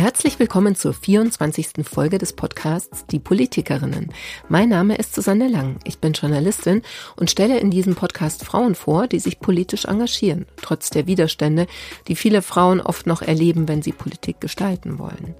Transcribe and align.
Herzlich 0.00 0.38
willkommen 0.38 0.76
zur 0.76 0.94
24. 0.94 1.84
Folge 1.84 2.16
des 2.16 2.32
Podcasts 2.32 3.04
Die 3.04 3.18
Politikerinnen. 3.18 4.14
Mein 4.48 4.70
Name 4.70 4.96
ist 4.96 5.14
Susanne 5.14 5.46
Lang. 5.46 5.78
Ich 5.84 5.98
bin 5.98 6.14
Journalistin 6.14 6.80
und 7.16 7.30
stelle 7.30 7.58
in 7.58 7.70
diesem 7.70 7.94
Podcast 7.94 8.42
Frauen 8.42 8.74
vor, 8.74 9.08
die 9.08 9.18
sich 9.18 9.40
politisch 9.40 9.84
engagieren, 9.84 10.46
trotz 10.56 10.88
der 10.88 11.06
Widerstände, 11.06 11.66
die 12.08 12.16
viele 12.16 12.40
Frauen 12.40 12.80
oft 12.80 13.06
noch 13.06 13.20
erleben, 13.20 13.68
wenn 13.68 13.82
sie 13.82 13.92
Politik 13.92 14.40
gestalten 14.40 14.98
wollen. 14.98 15.34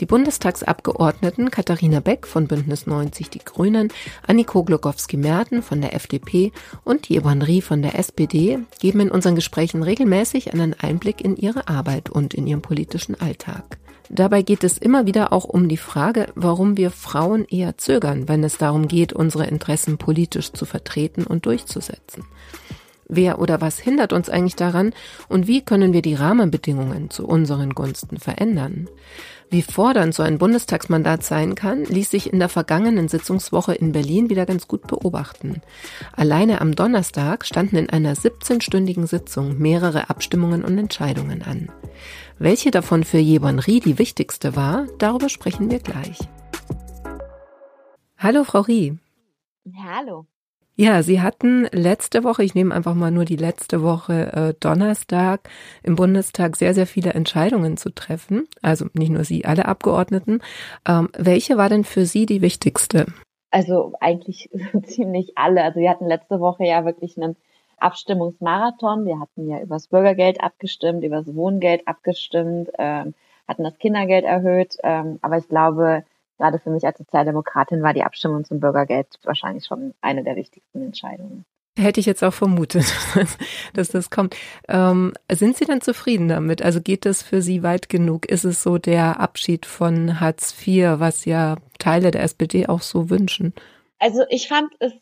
Die 0.00 0.06
Bundestagsabgeordneten 0.06 1.50
Katharina 1.50 2.00
Beck 2.00 2.26
von 2.26 2.46
Bündnis 2.46 2.86
90 2.86 3.28
Die 3.28 3.40
Grünen, 3.40 3.92
Anniko 4.26 4.64
Glogowski-Merten 4.64 5.62
von 5.62 5.82
der 5.82 5.94
FDP 5.94 6.52
und 6.84 7.06
Jeban 7.10 7.42
Rie 7.42 7.60
von 7.60 7.82
der 7.82 7.98
SPD 7.98 8.60
geben 8.78 9.00
in 9.00 9.10
unseren 9.10 9.34
Gesprächen 9.34 9.82
regelmäßig 9.82 10.54
einen 10.54 10.72
Einblick 10.72 11.20
in 11.20 11.36
ihre 11.36 11.68
Arbeit 11.68 12.08
und 12.08 12.32
in 12.32 12.46
ihren 12.46 12.62
politischen 12.62 13.20
Alltag. 13.20 13.79
Dabei 14.12 14.42
geht 14.42 14.64
es 14.64 14.76
immer 14.76 15.06
wieder 15.06 15.32
auch 15.32 15.44
um 15.44 15.68
die 15.68 15.76
Frage, 15.76 16.26
warum 16.34 16.76
wir 16.76 16.90
Frauen 16.90 17.44
eher 17.44 17.78
zögern, 17.78 18.28
wenn 18.28 18.42
es 18.42 18.58
darum 18.58 18.88
geht, 18.88 19.12
unsere 19.12 19.46
Interessen 19.46 19.98
politisch 19.98 20.52
zu 20.52 20.64
vertreten 20.64 21.24
und 21.24 21.46
durchzusetzen. 21.46 22.24
Wer 23.12 23.40
oder 23.40 23.60
was 23.60 23.78
hindert 23.78 24.12
uns 24.12 24.28
eigentlich 24.28 24.56
daran 24.56 24.92
und 25.28 25.46
wie 25.46 25.62
können 25.62 25.92
wir 25.92 26.02
die 26.02 26.14
Rahmenbedingungen 26.14 27.10
zu 27.10 27.26
unseren 27.26 27.74
Gunsten 27.74 28.18
verändern? 28.18 28.88
Wie 29.48 29.62
fordernd 29.62 30.14
so 30.14 30.22
ein 30.22 30.38
Bundestagsmandat 30.38 31.24
sein 31.24 31.56
kann, 31.56 31.84
ließ 31.84 32.08
sich 32.08 32.32
in 32.32 32.38
der 32.38 32.48
vergangenen 32.48 33.08
Sitzungswoche 33.08 33.74
in 33.74 33.90
Berlin 33.90 34.30
wieder 34.30 34.46
ganz 34.46 34.68
gut 34.68 34.86
beobachten. 34.86 35.60
Alleine 36.12 36.60
am 36.60 36.76
Donnerstag 36.76 37.44
standen 37.44 37.74
in 37.76 37.90
einer 37.90 38.14
17-stündigen 38.14 39.08
Sitzung 39.08 39.58
mehrere 39.58 40.08
Abstimmungen 40.08 40.64
und 40.64 40.78
Entscheidungen 40.78 41.42
an. 41.42 41.68
Welche 42.42 42.70
davon 42.70 43.04
für 43.04 43.18
Jebon 43.18 43.58
Rie 43.58 43.80
die 43.80 43.98
wichtigste 43.98 44.56
war, 44.56 44.86
darüber 44.96 45.28
sprechen 45.28 45.70
wir 45.70 45.78
gleich. 45.78 46.20
Hallo, 48.16 48.44
Frau 48.44 48.60
Rie. 48.60 48.96
Hallo. 49.84 50.24
Ja, 50.74 51.02
Sie 51.02 51.20
hatten 51.20 51.68
letzte 51.70 52.24
Woche, 52.24 52.42
ich 52.42 52.54
nehme 52.54 52.74
einfach 52.74 52.94
mal 52.94 53.10
nur 53.10 53.26
die 53.26 53.36
letzte 53.36 53.82
Woche 53.82 54.32
äh, 54.32 54.54
Donnerstag 54.58 55.50
im 55.82 55.96
Bundestag 55.96 56.56
sehr, 56.56 56.72
sehr 56.72 56.86
viele 56.86 57.12
Entscheidungen 57.12 57.76
zu 57.76 57.94
treffen. 57.94 58.48
Also 58.62 58.86
nicht 58.94 59.10
nur 59.10 59.24
Sie, 59.24 59.44
alle 59.44 59.66
Abgeordneten. 59.66 60.40
Ähm, 60.88 61.10
welche 61.18 61.58
war 61.58 61.68
denn 61.68 61.84
für 61.84 62.06
Sie 62.06 62.24
die 62.24 62.40
wichtigste? 62.40 63.04
Also 63.50 63.92
eigentlich 64.00 64.48
ziemlich 64.84 65.32
alle. 65.36 65.62
Also 65.62 65.80
wir 65.80 65.90
hatten 65.90 66.06
letzte 66.06 66.40
Woche 66.40 66.64
ja 66.64 66.86
wirklich 66.86 67.18
einen 67.18 67.36
Abstimmungsmarathon. 67.80 69.04
Wir 69.04 69.20
hatten 69.20 69.48
ja 69.48 69.60
übers 69.60 69.88
Bürgergeld 69.88 70.40
abgestimmt, 70.40 71.04
übers 71.04 71.34
Wohngeld 71.34 71.86
abgestimmt, 71.86 72.70
ähm, 72.78 73.14
hatten 73.48 73.64
das 73.64 73.78
Kindergeld 73.78 74.24
erhöht. 74.24 74.76
Ähm, 74.82 75.18
aber 75.22 75.38
ich 75.38 75.48
glaube, 75.48 76.04
gerade 76.38 76.58
für 76.58 76.70
mich 76.70 76.84
als 76.84 76.98
Sozialdemokratin 76.98 77.82
war 77.82 77.92
die 77.92 78.04
Abstimmung 78.04 78.44
zum 78.44 78.60
Bürgergeld 78.60 79.08
wahrscheinlich 79.24 79.66
schon 79.66 79.94
eine 80.00 80.24
der 80.24 80.36
wichtigsten 80.36 80.82
Entscheidungen. 80.82 81.44
Hätte 81.78 82.00
ich 82.00 82.06
jetzt 82.06 82.24
auch 82.24 82.34
vermutet, 82.34 82.84
dass 83.74 83.88
das 83.88 84.10
kommt. 84.10 84.36
Ähm, 84.68 85.12
sind 85.30 85.56
Sie 85.56 85.64
dann 85.64 85.80
zufrieden 85.80 86.28
damit? 86.28 86.62
Also 86.62 86.80
geht 86.80 87.06
das 87.06 87.22
für 87.22 87.42
Sie 87.42 87.62
weit 87.62 87.88
genug? 87.88 88.26
Ist 88.26 88.44
es 88.44 88.62
so 88.62 88.78
der 88.78 89.20
Abschied 89.20 89.66
von 89.66 90.20
Hartz 90.20 90.54
IV, 90.66 90.98
was 90.98 91.24
ja 91.24 91.56
Teile 91.78 92.10
der 92.10 92.22
SPD 92.22 92.66
auch 92.66 92.82
so 92.82 93.08
wünschen? 93.08 93.54
Also 93.98 94.24
ich 94.30 94.48
fand 94.48 94.70
es 94.80 94.92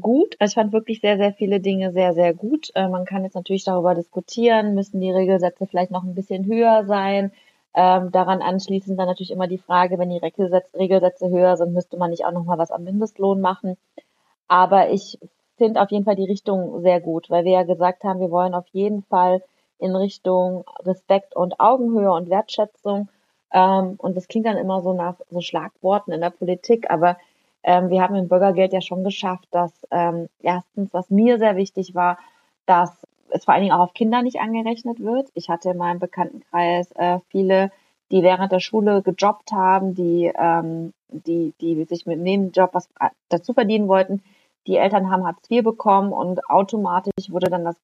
gut. 0.00 0.36
Also 0.38 0.52
ich 0.52 0.54
fand 0.54 0.72
wirklich 0.72 1.00
sehr, 1.00 1.16
sehr 1.16 1.32
viele 1.32 1.60
Dinge 1.60 1.92
sehr, 1.92 2.14
sehr 2.14 2.34
gut. 2.34 2.70
Äh, 2.74 2.88
man 2.88 3.04
kann 3.04 3.24
jetzt 3.24 3.34
natürlich 3.34 3.64
darüber 3.64 3.94
diskutieren, 3.94 4.74
müssen 4.74 5.00
die 5.00 5.10
Regelsätze 5.10 5.66
vielleicht 5.66 5.90
noch 5.90 6.04
ein 6.04 6.14
bisschen 6.14 6.46
höher 6.46 6.84
sein. 6.86 7.32
Ähm, 7.74 8.10
daran 8.10 8.40
anschließend 8.40 8.98
dann 8.98 9.06
natürlich 9.06 9.30
immer 9.30 9.48
die 9.48 9.58
Frage, 9.58 9.98
wenn 9.98 10.08
die 10.10 10.18
Regelsätze 10.18 11.28
höher 11.28 11.56
sind, 11.56 11.74
müsste 11.74 11.98
man 11.98 12.10
nicht 12.10 12.24
auch 12.24 12.32
noch 12.32 12.44
mal 12.44 12.58
was 12.58 12.70
am 12.70 12.84
Mindestlohn 12.84 13.40
machen. 13.40 13.76
Aber 14.48 14.90
ich 14.90 15.18
finde 15.58 15.80
auf 15.82 15.90
jeden 15.90 16.04
Fall 16.04 16.16
die 16.16 16.24
Richtung 16.24 16.80
sehr 16.80 17.00
gut, 17.00 17.30
weil 17.30 17.44
wir 17.44 17.52
ja 17.52 17.62
gesagt 17.64 18.04
haben, 18.04 18.20
wir 18.20 18.30
wollen 18.30 18.54
auf 18.54 18.66
jeden 18.72 19.02
Fall 19.02 19.42
in 19.78 19.94
Richtung 19.94 20.64
Respekt 20.84 21.36
und 21.36 21.60
Augenhöhe 21.60 22.12
und 22.12 22.30
Wertschätzung. 22.30 23.08
Ähm, 23.52 23.96
und 23.98 24.16
das 24.16 24.28
klingt 24.28 24.46
dann 24.46 24.56
immer 24.56 24.82
so 24.82 24.92
nach 24.92 25.16
so 25.30 25.40
Schlagworten 25.40 26.12
in 26.12 26.20
der 26.20 26.30
Politik, 26.30 26.90
aber 26.90 27.16
ähm, 27.66 27.90
wir 27.90 28.00
haben 28.00 28.14
im 28.14 28.28
Bürgergeld 28.28 28.72
ja 28.72 28.80
schon 28.80 29.02
geschafft, 29.02 29.48
dass 29.50 29.72
ähm, 29.90 30.28
erstens, 30.40 30.94
was 30.94 31.10
mir 31.10 31.38
sehr 31.38 31.56
wichtig 31.56 31.96
war, 31.96 32.16
dass 32.64 33.04
es 33.30 33.44
vor 33.44 33.54
allen 33.54 33.64
Dingen 33.64 33.74
auch 33.74 33.82
auf 33.82 33.92
Kinder 33.92 34.22
nicht 34.22 34.38
angerechnet 34.40 35.00
wird. 35.00 35.28
Ich 35.34 35.48
hatte 35.48 35.70
in 35.70 35.76
meinem 35.76 35.98
Bekanntenkreis 35.98 36.92
äh, 36.92 37.18
viele, 37.28 37.72
die 38.12 38.22
während 38.22 38.52
der 38.52 38.60
Schule 38.60 39.02
gejobbt 39.02 39.50
haben, 39.50 39.94
die, 39.94 40.32
ähm, 40.38 40.92
die, 41.08 41.54
die 41.60 41.82
sich 41.84 42.06
mit 42.06 42.18
dem 42.18 42.22
Nebenjob 42.22 42.70
was 42.72 42.88
dazu 43.28 43.52
verdienen 43.52 43.88
wollten. 43.88 44.22
Die 44.68 44.76
Eltern 44.76 45.10
haben 45.10 45.26
Hartz 45.26 45.50
IV 45.50 45.64
bekommen 45.64 46.12
und 46.12 46.48
automatisch 46.48 47.30
wurde 47.30 47.50
dann 47.50 47.64
das 47.64 47.76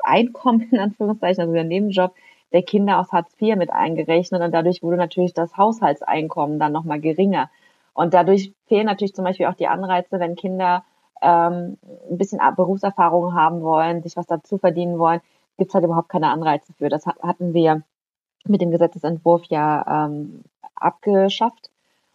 Einkommen, 0.00 0.68
in 0.72 0.80
Anführungszeichen, 0.80 1.42
also 1.42 1.54
der 1.54 1.62
Nebenjob 1.62 2.12
der 2.52 2.62
Kinder 2.62 2.98
aus 2.98 3.12
Hartz 3.12 3.32
IV 3.40 3.54
mit 3.54 3.70
eingerechnet 3.70 4.42
und 4.42 4.52
dadurch 4.52 4.82
wurde 4.82 4.96
natürlich 4.96 5.32
das 5.32 5.56
Haushaltseinkommen 5.56 6.58
dann 6.58 6.72
nochmal 6.72 7.00
geringer. 7.00 7.50
Und 7.94 8.14
dadurch 8.14 8.52
fehlen 8.66 8.86
natürlich 8.86 9.14
zum 9.14 9.24
Beispiel 9.24 9.46
auch 9.46 9.54
die 9.54 9.68
Anreize, 9.68 10.18
wenn 10.18 10.36
Kinder 10.36 10.84
ähm, 11.20 11.78
ein 12.10 12.18
bisschen 12.18 12.40
Berufserfahrung 12.56 13.34
haben 13.34 13.62
wollen, 13.62 14.02
sich 14.02 14.16
was 14.16 14.26
dazu 14.26 14.58
verdienen 14.58 14.98
wollen, 14.98 15.20
gibt 15.58 15.70
es 15.70 15.74
halt 15.74 15.84
überhaupt 15.84 16.08
keine 16.08 16.30
Anreize 16.30 16.72
für. 16.72 16.88
Das 16.88 17.06
hatten 17.06 17.54
wir 17.54 17.82
mit 18.44 18.60
dem 18.60 18.70
Gesetzesentwurf 18.70 19.44
ja 19.44 20.06
ähm, 20.06 20.42
abgeschafft. 20.74 21.70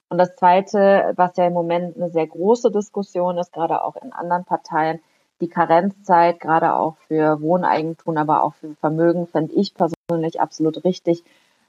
Und 0.10 0.18
das 0.18 0.36
Zweite, 0.36 1.14
was 1.16 1.36
ja 1.38 1.48
im 1.48 1.54
Moment 1.54 1.96
eine 1.96 2.10
sehr 2.10 2.28
große 2.28 2.72
Diskussion 2.72 3.38
ist, 3.38 3.54
gerade 3.54 3.84
auch 3.84 3.96
in 3.98 4.14
anderen 4.14 4.46
Parteien, 4.46 5.00
die 5.42 5.50
Karenzzeit, 5.50 6.40
gerade 6.40 6.76
auch 6.76 6.98
für 7.08 7.42
Wohneigentum, 7.42 8.18
aber 8.18 8.44
auch 8.44 8.56
für 8.56 8.74
Vermögen, 8.76 9.28
fände 9.28 9.54
ich 9.54 9.74
persönlich 9.76 10.42
absolut 10.42 10.84
richtig, 10.84 11.24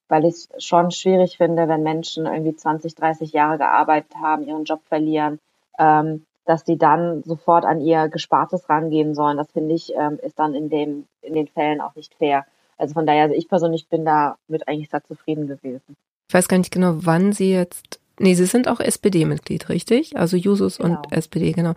weil 0.09 0.25
ich 0.25 0.35
es 0.35 0.65
schon 0.65 0.91
schwierig 0.91 1.37
finde, 1.37 1.69
wenn 1.69 1.83
Menschen 1.83 2.27
irgendwie 2.27 2.55
20, 2.55 2.95
30 2.95 3.33
Jahre 3.33 3.59
gearbeitet 3.59 4.17
haben, 4.21 4.47
ihren 4.47 4.65
Job 4.65 4.81
verlieren, 4.89 5.39
ähm, 5.79 6.25
dass 6.45 6.65
die 6.65 6.79
dann 6.79 7.23
sofort 7.25 7.65
an 7.65 7.81
ihr 7.81 8.09
Gespartes 8.09 8.69
rangehen 8.71 9.15
sollen. 9.15 9.37
Das 9.37 9.51
finde 9.53 9.75
ich, 9.75 9.93
ähm, 9.95 10.19
ist 10.23 10.39
dann 10.39 10.55
in 10.55 10.71
dem, 10.71 11.07
in 11.21 11.35
den 11.35 11.47
Fällen 11.47 11.81
auch 11.81 11.95
nicht 11.95 12.15
fair. 12.15 12.47
Also 12.79 12.95
von 12.95 13.07
daher, 13.07 13.25
also 13.25 13.35
ich 13.35 13.49
persönlich 13.49 13.89
bin 13.89 14.05
da 14.05 14.37
mit 14.49 14.67
eigentlich 14.67 14.89
sehr 14.89 15.05
zufrieden 15.05 15.47
gewesen. 15.47 15.97
Ich 16.29 16.35
weiß 16.35 16.49
gar 16.49 16.59
nicht 16.59 16.73
genau, 16.73 16.95
wann 17.01 17.33
Sie 17.33 17.53
jetzt 17.53 18.01
Nee, 18.19 18.35
Sie 18.35 18.47
sind 18.47 18.69
auch 18.69 18.81
SPD-Mitglied, 18.81 19.69
richtig? 19.69 20.17
Also 20.17 20.37
Jusus 20.37 20.79
genau. 20.79 20.99
und 20.99 21.13
SPD, 21.13 21.53
genau. 21.53 21.73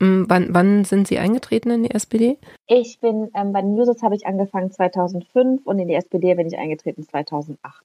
Mm, 0.00 0.24
wann, 0.28 0.48
wann 0.50 0.84
sind 0.84 1.06
Sie 1.06 1.18
eingetreten 1.18 1.70
in 1.70 1.82
die 1.84 1.90
SPD? 1.90 2.38
Ich 2.66 2.98
bin, 3.00 3.30
ähm, 3.34 3.52
bei 3.52 3.60
den 3.60 3.76
Jusos 3.76 4.02
habe 4.02 4.14
ich 4.16 4.26
angefangen 4.26 4.70
2005 4.70 5.62
und 5.64 5.78
in 5.78 5.88
die 5.88 5.94
SPD 5.94 6.34
bin 6.34 6.46
ich 6.46 6.58
eingetreten 6.58 7.02
2008. 7.04 7.84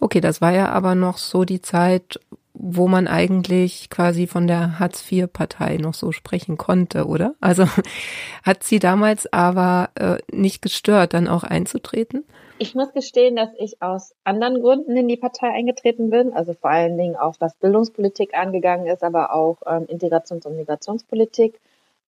Okay, 0.00 0.20
das 0.20 0.40
war 0.40 0.52
ja 0.52 0.70
aber 0.70 0.94
noch 0.94 1.18
so 1.18 1.44
die 1.44 1.60
Zeit, 1.60 2.18
wo 2.54 2.86
man 2.86 3.06
eigentlich 3.06 3.88
quasi 3.88 4.26
von 4.26 4.46
der 4.46 4.78
Hartz-IV-Partei 4.78 5.78
noch 5.78 5.94
so 5.94 6.12
sprechen 6.12 6.58
konnte, 6.58 7.06
oder? 7.06 7.34
Also 7.40 7.64
hat 8.42 8.62
sie 8.62 8.78
damals 8.78 9.32
aber 9.32 9.90
äh, 9.94 10.18
nicht 10.30 10.62
gestört, 10.62 11.14
dann 11.14 11.28
auch 11.28 11.44
einzutreten? 11.44 12.24
Ich 12.58 12.74
muss 12.74 12.92
gestehen, 12.92 13.36
dass 13.36 13.48
ich 13.58 13.82
aus 13.82 14.14
anderen 14.22 14.60
Gründen 14.60 14.96
in 14.96 15.08
die 15.08 15.16
Partei 15.16 15.48
eingetreten 15.48 16.10
bin, 16.10 16.32
also 16.32 16.52
vor 16.54 16.70
allen 16.70 16.96
Dingen 16.96 17.16
auch 17.16 17.34
was 17.40 17.54
Bildungspolitik 17.56 18.34
angegangen 18.34 18.86
ist, 18.86 19.02
aber 19.02 19.34
auch 19.34 19.58
ähm, 19.66 19.86
Integrations- 19.86 20.46
und 20.46 20.56
Migrationspolitik 20.56 21.58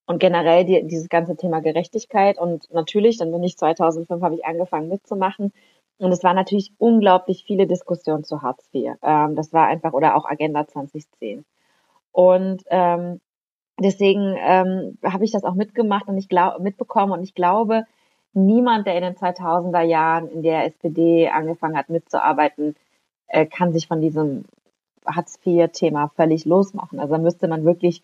und 0.07 0.19
generell 0.19 0.65
die, 0.65 0.87
dieses 0.87 1.09
ganze 1.09 1.37
Thema 1.37 1.61
Gerechtigkeit. 1.61 2.39
Und 2.39 2.73
natürlich, 2.73 3.17
dann 3.19 3.33
bin 3.33 3.43
ich 3.43 3.57
2005, 3.57 4.23
habe 4.23 4.35
ich 4.37 4.45
angefangen 4.45 4.89
mitzumachen 4.89 5.53
und 5.99 6.13
es 6.13 6.25
waren 6.25 6.37
natürlich 6.37 6.73
unglaublich 6.79 7.45
viele 7.47 7.67
Diskussionen 7.67 8.25
zu 8.25 8.43
Hartz 8.43 8.69
IV. 8.75 8.95
Ähm, 9.03 9.37
das 9.37 9.53
war 9.53 9.67
einfach, 9.67 9.93
oder 9.93 10.17
auch 10.17 10.25
Agenda 10.25 10.67
2010. 10.67 11.45
Und 12.13 12.63
ähm, 12.69 13.21
deswegen 13.79 14.37
ähm, 14.39 14.99
habe 15.05 15.25
ich 15.25 15.33
das 15.33 15.45
auch 15.45 15.55
mitgemacht 15.55 16.09
und 16.09 16.19
ich 16.19 16.29
glaube, 16.29 16.63
mitbekommen 16.63 17.13
und 17.13 17.23
ich 17.23 17.35
glaube, 17.35 17.85
niemand, 18.33 18.87
der 18.87 18.97
in 18.97 19.03
den 19.03 19.15
2000er 19.15 19.83
Jahren 19.83 20.29
in 20.29 20.43
der 20.43 20.65
SPD 20.65 21.29
angefangen 21.29 21.77
hat 21.77 21.89
mitzuarbeiten, 21.89 22.75
äh, 23.29 23.47
kann 23.47 23.73
sich 23.73 23.87
von 23.87 24.01
diesem 24.01 24.45
Hartz 25.07 25.39
IV-Thema 25.45 26.09
völlig 26.17 26.45
losmachen. 26.45 26.99
Also 26.99 27.19
müsste 27.19 27.49
man 27.49 27.65
wirklich 27.65 28.03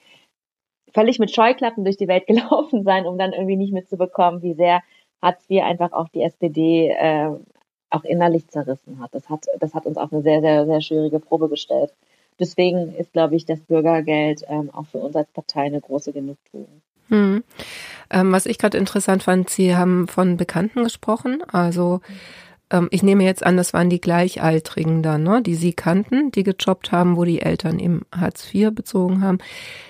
völlig 0.92 1.19
mit 1.19 1.34
Scheuklappen 1.34 1.84
durch 1.84 1.96
die 1.96 2.08
Welt 2.08 2.26
gelaufen 2.28 2.84
sein, 2.84 3.06
um 3.06 3.19
dann 3.19 3.32
irgendwie 3.32 3.56
nicht 3.56 3.72
mitzubekommen, 3.72 4.42
wie 4.42 4.54
sehr 4.54 4.82
Hartz 5.20 5.48
IV 5.50 5.62
einfach 5.62 5.92
auch 5.92 6.08
die 6.08 6.22
SPD 6.22 6.88
äh, 6.88 7.31
auch 7.90 8.04
innerlich 8.04 8.48
zerrissen 8.48 9.00
hat. 9.00 9.14
Das 9.14 9.28
hat, 9.28 9.46
das 9.58 9.75
hat 9.75 9.87
uns 9.87 9.96
auf 9.96 10.12
eine 10.12 10.22
sehr, 10.22 10.40
sehr, 10.40 10.66
sehr 10.66 10.81
schwierige 10.81 11.20
Probe 11.20 11.48
gestellt. 11.48 11.92
Deswegen 12.38 12.94
ist, 12.94 13.12
glaube 13.12 13.37
ich, 13.37 13.44
das 13.44 13.60
Bürgergeld 13.60 14.44
ähm, 14.48 14.70
auch 14.72 14.87
für 14.87 14.98
uns 14.98 15.14
als 15.14 15.31
Partei 15.31 15.62
eine 15.62 15.81
große 15.81 16.12
Genugtuung. 16.12 16.82
Hm. 17.08 17.44
Ähm, 18.10 18.32
was 18.32 18.46
ich 18.46 18.58
gerade 18.58 18.78
interessant 18.78 19.25
fand, 19.25 19.50
Sie 19.50 19.76
haben 19.76 20.08
von 20.08 20.37
Bekannten 20.37 20.84
gesprochen. 20.84 21.42
Also 21.52 22.00
ähm, 22.70 22.88
ich 22.90 23.02
nehme 23.02 23.25
jetzt 23.25 23.44
an, 23.44 23.56
das 23.56 23.72
waren 23.72 23.90
die 23.90 24.00
Gleichaltrigen 24.00 25.02
dann, 25.02 25.22
ne, 25.22 25.43
die 25.43 25.55
Sie 25.55 25.72
kannten, 25.72 26.31
die 26.32 26.43
gejobbt 26.43 26.93
haben, 26.93 27.17
wo 27.17 27.25
die 27.25 27.43
Eltern 27.43 27.78
eben 27.78 28.02
Hartz 28.12 28.52
IV 28.52 28.72
bezogen 28.72 29.22
haben. 29.22 29.38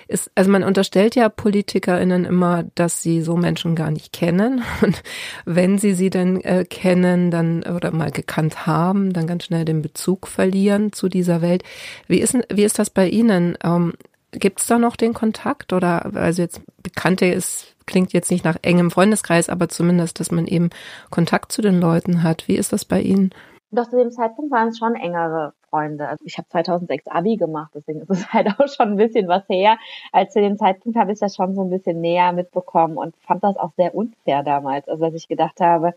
Ist, 0.07 0.31
also 0.35 0.51
man 0.51 0.63
unterstellt 0.63 1.15
ja 1.15 1.29
PolitikerInnen 1.29 2.25
immer, 2.25 2.63
dass 2.75 3.01
sie 3.01 3.21
so 3.21 3.37
Menschen 3.37 3.75
gar 3.75 3.91
nicht 3.91 4.11
kennen. 4.11 4.61
Und 4.81 5.01
wenn 5.45 5.77
sie 5.77 5.93
sie 5.93 6.09
denn 6.09 6.41
äh, 6.41 6.65
kennen, 6.65 7.31
dann 7.31 7.63
oder 7.63 7.91
mal 7.91 8.11
gekannt 8.11 8.65
haben, 8.65 9.13
dann 9.13 9.27
ganz 9.27 9.45
schnell 9.45 9.65
den 9.65 9.81
Bezug 9.81 10.27
verlieren 10.27 10.91
zu 10.91 11.07
dieser 11.07 11.41
Welt. 11.41 11.63
Wie 12.07 12.19
ist, 12.19 12.37
wie 12.51 12.63
ist 12.63 12.79
das 12.79 12.89
bei 12.89 13.07
Ihnen? 13.07 13.57
Ähm, 13.63 13.93
Gibt 14.31 14.61
es 14.61 14.67
da 14.67 14.79
noch 14.79 14.95
den 14.95 15.13
Kontakt 15.13 15.73
oder 15.73 16.11
also 16.15 16.41
jetzt 16.41 16.61
Bekannte 16.81 17.25
ist 17.25 17.71
klingt 17.85 18.13
jetzt 18.13 18.31
nicht 18.31 18.45
nach 18.45 18.57
engem 18.61 18.91
Freundeskreis, 18.91 19.49
aber 19.49 19.67
zumindest, 19.67 20.19
dass 20.19 20.31
man 20.31 20.47
eben 20.47 20.69
Kontakt 21.09 21.51
zu 21.51 21.61
den 21.61 21.81
Leuten 21.81 22.23
hat. 22.23 22.47
Wie 22.47 22.55
ist 22.55 22.71
das 22.71 22.85
bei 22.85 23.01
Ihnen? 23.01 23.31
Doch 23.71 23.89
zu 23.89 23.97
dem 23.97 24.11
Zeitpunkt 24.11 24.51
waren 24.51 24.69
es 24.69 24.77
schon 24.77 24.95
engere 24.95 25.53
Freunde. 25.69 26.07
Also 26.07 26.23
ich 26.25 26.37
habe 26.37 26.47
2006 26.49 27.07
Abi 27.07 27.37
gemacht, 27.37 27.71
deswegen 27.73 28.01
ist 28.01 28.09
es 28.09 28.27
halt 28.33 28.47
auch 28.47 28.67
schon 28.67 28.89
ein 28.89 28.95
bisschen 28.97 29.27
was 29.27 29.47
her. 29.49 29.77
Als 30.11 30.33
zu 30.33 30.41
dem 30.41 30.57
Zeitpunkt 30.57 30.97
habe 30.97 31.11
ich 31.11 31.19
das 31.19 31.35
schon 31.35 31.55
so 31.55 31.61
ein 31.61 31.69
bisschen 31.69 32.01
näher 32.01 32.33
mitbekommen 32.33 32.97
und 32.97 33.15
fand 33.25 33.43
das 33.43 33.57
auch 33.57 33.71
sehr 33.77 33.95
unfair 33.95 34.43
damals. 34.43 34.87
Also 34.87 35.05
dass 35.05 35.13
ich 35.13 35.27
gedacht 35.27 35.59
habe, 35.61 35.93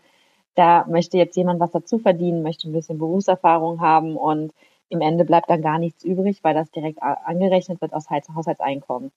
da 0.55 0.85
möchte 0.89 1.17
jetzt 1.17 1.35
jemand 1.35 1.59
was 1.59 1.71
dazu 1.71 1.99
verdienen, 1.99 2.43
möchte 2.43 2.69
ein 2.69 2.73
bisschen 2.73 2.97
Berufserfahrung 2.97 3.81
haben 3.81 4.15
und 4.15 4.53
im 4.89 5.01
Ende 5.01 5.25
bleibt 5.25 5.49
dann 5.49 5.61
gar 5.61 5.79
nichts 5.79 6.03
übrig, 6.03 6.43
weil 6.43 6.53
das 6.53 6.71
direkt 6.71 7.01
angerechnet 7.01 7.81
wird 7.81 7.93
aus 7.93 8.09
Haushaltseinkommen. 8.09 9.11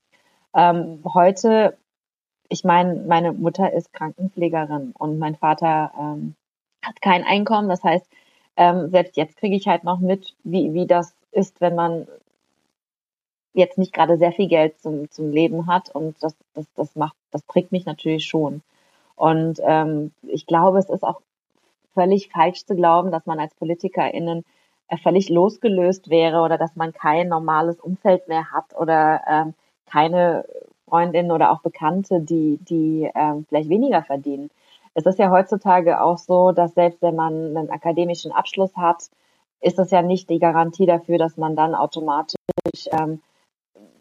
Ähm, 0.54 1.00
heute, 1.04 1.76
ich 2.48 2.64
meine, 2.64 2.94
meine 2.94 3.32
Mutter 3.32 3.72
ist 3.72 3.92
Krankenpflegerin 3.92 4.92
und 4.98 5.18
mein 5.18 5.36
Vater 5.36 5.92
ähm, 5.98 6.34
hat 6.82 7.00
kein 7.02 7.24
Einkommen. 7.24 7.68
Das 7.68 7.84
heißt, 7.84 8.06
ähm, 8.56 8.90
selbst 8.90 9.16
jetzt 9.16 9.36
kriege 9.36 9.56
ich 9.56 9.68
halt 9.68 9.84
noch 9.84 10.00
mit, 10.00 10.34
wie, 10.42 10.72
wie 10.72 10.86
das 10.86 11.14
ist, 11.32 11.60
wenn 11.60 11.74
man 11.74 12.08
jetzt 13.52 13.78
nicht 13.78 13.92
gerade 13.92 14.16
sehr 14.16 14.32
viel 14.32 14.48
Geld 14.48 14.80
zum, 14.80 15.10
zum 15.10 15.30
Leben 15.30 15.66
hat 15.66 15.94
und 15.94 16.16
das, 16.22 16.34
das, 16.54 16.66
das 16.74 16.96
macht, 16.96 17.16
das 17.30 17.42
prägt 17.42 17.72
mich 17.72 17.86
natürlich 17.86 18.24
schon. 18.24 18.62
Und 19.16 19.60
ähm, 19.64 20.12
ich 20.22 20.46
glaube, 20.46 20.78
es 20.78 20.88
ist 20.88 21.02
auch 21.02 21.20
völlig 21.92 22.28
falsch 22.28 22.64
zu 22.64 22.76
glauben, 22.76 23.10
dass 23.10 23.26
man 23.26 23.40
als 23.40 23.54
PolitikerInnen 23.54 24.44
völlig 24.96 25.28
losgelöst 25.28 26.08
wäre 26.08 26.40
oder 26.40 26.56
dass 26.56 26.74
man 26.76 26.92
kein 26.92 27.28
normales 27.28 27.80
Umfeld 27.80 28.26
mehr 28.28 28.50
hat 28.50 28.74
oder 28.74 29.20
ähm, 29.28 29.54
keine 29.86 30.44
Freundinnen 30.88 31.30
oder 31.30 31.52
auch 31.52 31.60
Bekannte, 31.60 32.20
die, 32.20 32.58
die 32.62 33.10
ähm, 33.14 33.44
vielleicht 33.48 33.68
weniger 33.68 34.02
verdienen. 34.02 34.50
Es 34.94 35.06
ist 35.06 35.18
ja 35.18 35.30
heutzutage 35.30 36.00
auch 36.00 36.18
so, 36.18 36.52
dass 36.52 36.74
selbst 36.74 37.02
wenn 37.02 37.14
man 37.14 37.56
einen 37.56 37.70
akademischen 37.70 38.32
Abschluss 38.32 38.74
hat, 38.76 39.10
ist 39.60 39.78
das 39.78 39.90
ja 39.90 40.02
nicht 40.02 40.30
die 40.30 40.38
Garantie 40.38 40.86
dafür, 40.86 41.18
dass 41.18 41.36
man 41.36 41.56
dann 41.56 41.74
automatisch 41.74 42.36
ähm, 42.90 43.20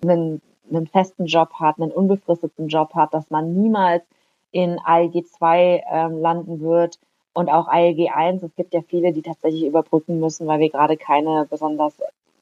einen, 0.04 0.42
einen 0.70 0.88
festen 0.88 1.26
Job 1.26 1.54
hat, 1.54 1.80
einen 1.80 1.92
unbefristeten 1.92 2.68
Job 2.68 2.94
hat, 2.94 3.14
dass 3.14 3.30
man 3.30 3.54
niemals 3.54 4.04
in 4.52 4.80
ALG 4.80 5.26
2 5.26 5.84
ähm, 5.92 6.18
landen 6.20 6.62
wird, 6.62 7.00
und 7.38 7.50
auch 7.50 7.68
ALG 7.68 8.10
1. 8.10 8.42
Es 8.42 8.56
gibt 8.56 8.74
ja 8.74 8.82
viele, 8.82 9.14
die 9.14 9.22
tatsächlich 9.22 9.64
überbrücken 9.64 10.20
müssen, 10.20 10.48
weil 10.48 10.60
wir 10.60 10.72
gerade 10.72 10.98
keine 10.98 11.46
besonders 11.48 11.94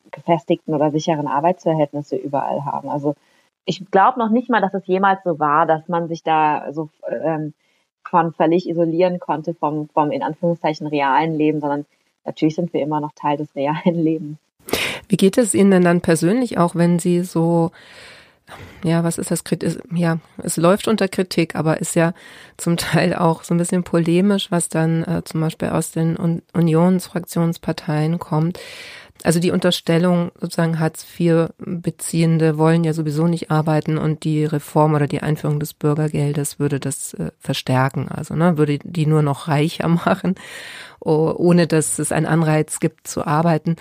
gefestigten 0.09 0.73
oder 0.73 0.89
sicheren 0.89 1.27
Arbeitsverhältnisse 1.27 2.15
überall 2.15 2.63
haben. 2.63 2.87
Also 2.87 3.13
ich 3.65 3.83
glaube 3.91 4.19
noch 4.19 4.29
nicht 4.29 4.49
mal, 4.49 4.61
dass 4.61 4.73
es 4.73 4.87
jemals 4.87 5.19
so 5.25 5.37
war, 5.37 5.65
dass 5.65 5.89
man 5.89 6.07
sich 6.07 6.23
da 6.23 6.71
so 6.71 6.87
ähm, 7.09 7.53
von 8.07 8.31
völlig 8.31 8.69
isolieren 8.69 9.19
konnte 9.19 9.53
vom, 9.53 9.89
vom 9.89 10.11
in 10.11 10.23
Anführungszeichen 10.23 10.87
realen 10.87 11.35
Leben, 11.35 11.59
sondern 11.59 11.85
natürlich 12.23 12.55
sind 12.55 12.71
wir 12.71 12.81
immer 12.81 13.01
noch 13.01 13.11
Teil 13.15 13.35
des 13.35 13.53
realen 13.53 13.81
Lebens. 14.01 14.37
Wie 15.09 15.17
geht 15.17 15.37
es 15.37 15.53
Ihnen 15.53 15.71
denn 15.71 15.83
dann 15.83 15.99
persönlich 15.99 16.57
auch, 16.57 16.73
wenn 16.73 16.99
Sie 16.99 17.21
so 17.25 17.71
ja, 18.83 19.03
was 19.03 19.17
ist 19.17 19.31
das? 19.31 19.43
Ja, 19.93 20.19
es 20.37 20.57
läuft 20.57 20.87
unter 20.87 21.07
Kritik, 21.07 21.55
aber 21.55 21.79
ist 21.79 21.95
ja 21.95 22.13
zum 22.57 22.77
Teil 22.77 23.15
auch 23.15 23.43
so 23.43 23.53
ein 23.53 23.57
bisschen 23.57 23.83
polemisch, 23.83 24.51
was 24.51 24.69
dann 24.69 25.03
äh, 25.03 25.23
zum 25.23 25.41
Beispiel 25.41 25.69
aus 25.69 25.91
den 25.91 26.19
Un 26.19 26.41
Unionsfraktionsparteien 26.53 28.19
kommt. 28.19 28.59
Also 29.23 29.39
die 29.39 29.51
Unterstellung, 29.51 30.31
sozusagen 30.39 30.79
Hartz-IV-Beziehende 30.79 32.57
wollen 32.57 32.83
ja 32.83 32.93
sowieso 32.93 33.27
nicht 33.27 33.49
arbeiten 33.49 33.97
und 33.97 34.23
die 34.23 34.45
Reform 34.45 34.93
oder 34.93 35.07
die 35.07 35.21
Einführung 35.21 35.59
des 35.59 35.73
Bürgergeldes 35.73 36.59
würde 36.59 36.79
das 36.79 37.13
äh, 37.13 37.31
verstärken. 37.39 38.09
Also 38.09 38.35
ne, 38.35 38.57
würde 38.57 38.77
die 38.83 39.07
nur 39.07 39.21
noch 39.21 39.47
reicher 39.47 39.87
machen, 40.05 40.35
ohne 40.99 41.65
dass 41.65 41.97
es 41.97 42.11
einen 42.11 42.25
Anreiz 42.25 42.79
gibt 42.79 43.07
zu 43.07 43.25
arbeiten. 43.25 43.77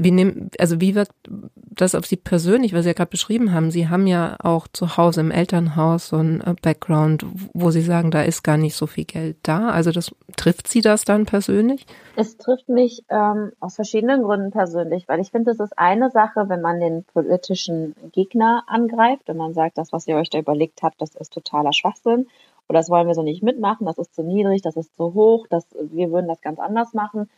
Wie 0.00 0.12
nehm, 0.12 0.48
also 0.60 0.80
wie 0.80 0.94
wirkt 0.94 1.12
das 1.54 1.96
auf 1.96 2.06
Sie 2.06 2.16
persönlich, 2.16 2.72
was 2.72 2.84
Sie 2.84 2.90
ja 2.90 2.94
gerade 2.94 3.10
beschrieben 3.10 3.52
haben? 3.52 3.72
Sie 3.72 3.88
haben 3.88 4.06
ja 4.06 4.36
auch 4.42 4.68
zu 4.68 4.96
Hause 4.96 5.20
im 5.20 5.32
Elternhaus 5.32 6.08
so 6.08 6.16
ein 6.18 6.40
äh, 6.40 6.54
Background, 6.62 7.26
wo 7.52 7.72
Sie 7.72 7.80
sagen, 7.80 8.12
da 8.12 8.22
ist 8.22 8.44
gar 8.44 8.56
nicht 8.56 8.76
so 8.76 8.86
viel 8.86 9.04
Geld 9.04 9.36
da. 9.42 9.70
Also 9.70 9.90
das 9.90 10.14
trifft 10.36 10.68
Sie 10.68 10.82
das 10.82 11.04
dann 11.04 11.26
persönlich? 11.26 11.84
Es 12.14 12.36
trifft 12.36 12.68
mich 12.68 13.02
ähm, 13.08 13.50
aus 13.58 13.74
verschiedenen 13.74 14.22
Gründen 14.22 14.52
persönlich, 14.52 15.08
weil 15.08 15.18
ich 15.18 15.32
finde, 15.32 15.50
es 15.50 15.58
ist 15.58 15.76
eine 15.76 16.10
Sache, 16.10 16.48
wenn 16.48 16.60
man 16.60 16.78
den 16.78 17.02
politischen 17.02 17.96
Gegner 18.12 18.62
angreift, 18.68 19.22
wenn 19.26 19.36
man 19.36 19.52
sagt, 19.52 19.78
das, 19.78 19.92
was 19.92 20.06
ihr 20.06 20.16
euch 20.16 20.30
da 20.30 20.38
überlegt 20.38 20.84
habt, 20.84 21.02
das 21.02 21.16
ist 21.16 21.32
totaler 21.32 21.72
Schwachsinn 21.72 22.28
oder 22.68 22.78
das 22.78 22.88
wollen 22.88 23.08
wir 23.08 23.14
so 23.14 23.22
nicht 23.22 23.42
mitmachen, 23.42 23.86
das 23.86 23.98
ist 23.98 24.14
zu 24.14 24.22
niedrig, 24.22 24.62
das 24.62 24.76
ist 24.76 24.96
zu 24.96 25.14
hoch, 25.14 25.48
das, 25.50 25.66
wir 25.90 26.12
würden 26.12 26.28
das 26.28 26.40
ganz 26.40 26.60
anders 26.60 26.94
machen 26.94 27.28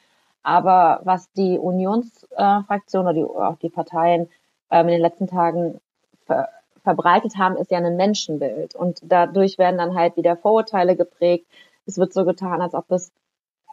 aber 0.42 1.00
was 1.04 1.30
die 1.32 1.58
Unionsfraktion 1.58 3.04
oder 3.04 3.14
die, 3.14 3.24
auch 3.24 3.58
die 3.58 3.70
Parteien 3.70 4.28
ähm, 4.70 4.88
in 4.88 4.94
den 4.94 5.02
letzten 5.02 5.26
Tagen 5.26 5.80
ver 6.26 6.48
verbreitet 6.82 7.36
haben, 7.36 7.58
ist 7.58 7.70
ja 7.70 7.76
ein 7.76 7.96
Menschenbild. 7.96 8.74
Und 8.74 9.00
dadurch 9.02 9.58
werden 9.58 9.76
dann 9.76 9.94
halt 9.94 10.16
wieder 10.16 10.38
Vorurteile 10.38 10.96
geprägt. 10.96 11.46
Es 11.84 11.98
wird 11.98 12.14
so 12.14 12.24
getan, 12.24 12.62
als 12.62 12.72
ob 12.72 12.90
es 12.90 13.12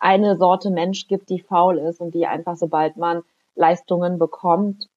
eine 0.01 0.37
Sorte 0.37 0.69
Mensch 0.69 1.07
gibt, 1.07 1.29
die 1.29 1.39
faul 1.39 1.77
ist 1.77 2.01
und 2.01 2.13
die 2.13 2.27
einfach, 2.27 2.57
sobald 2.57 2.97
man 2.97 3.23
Leistungen 3.55 4.19
bekommt, 4.19 4.89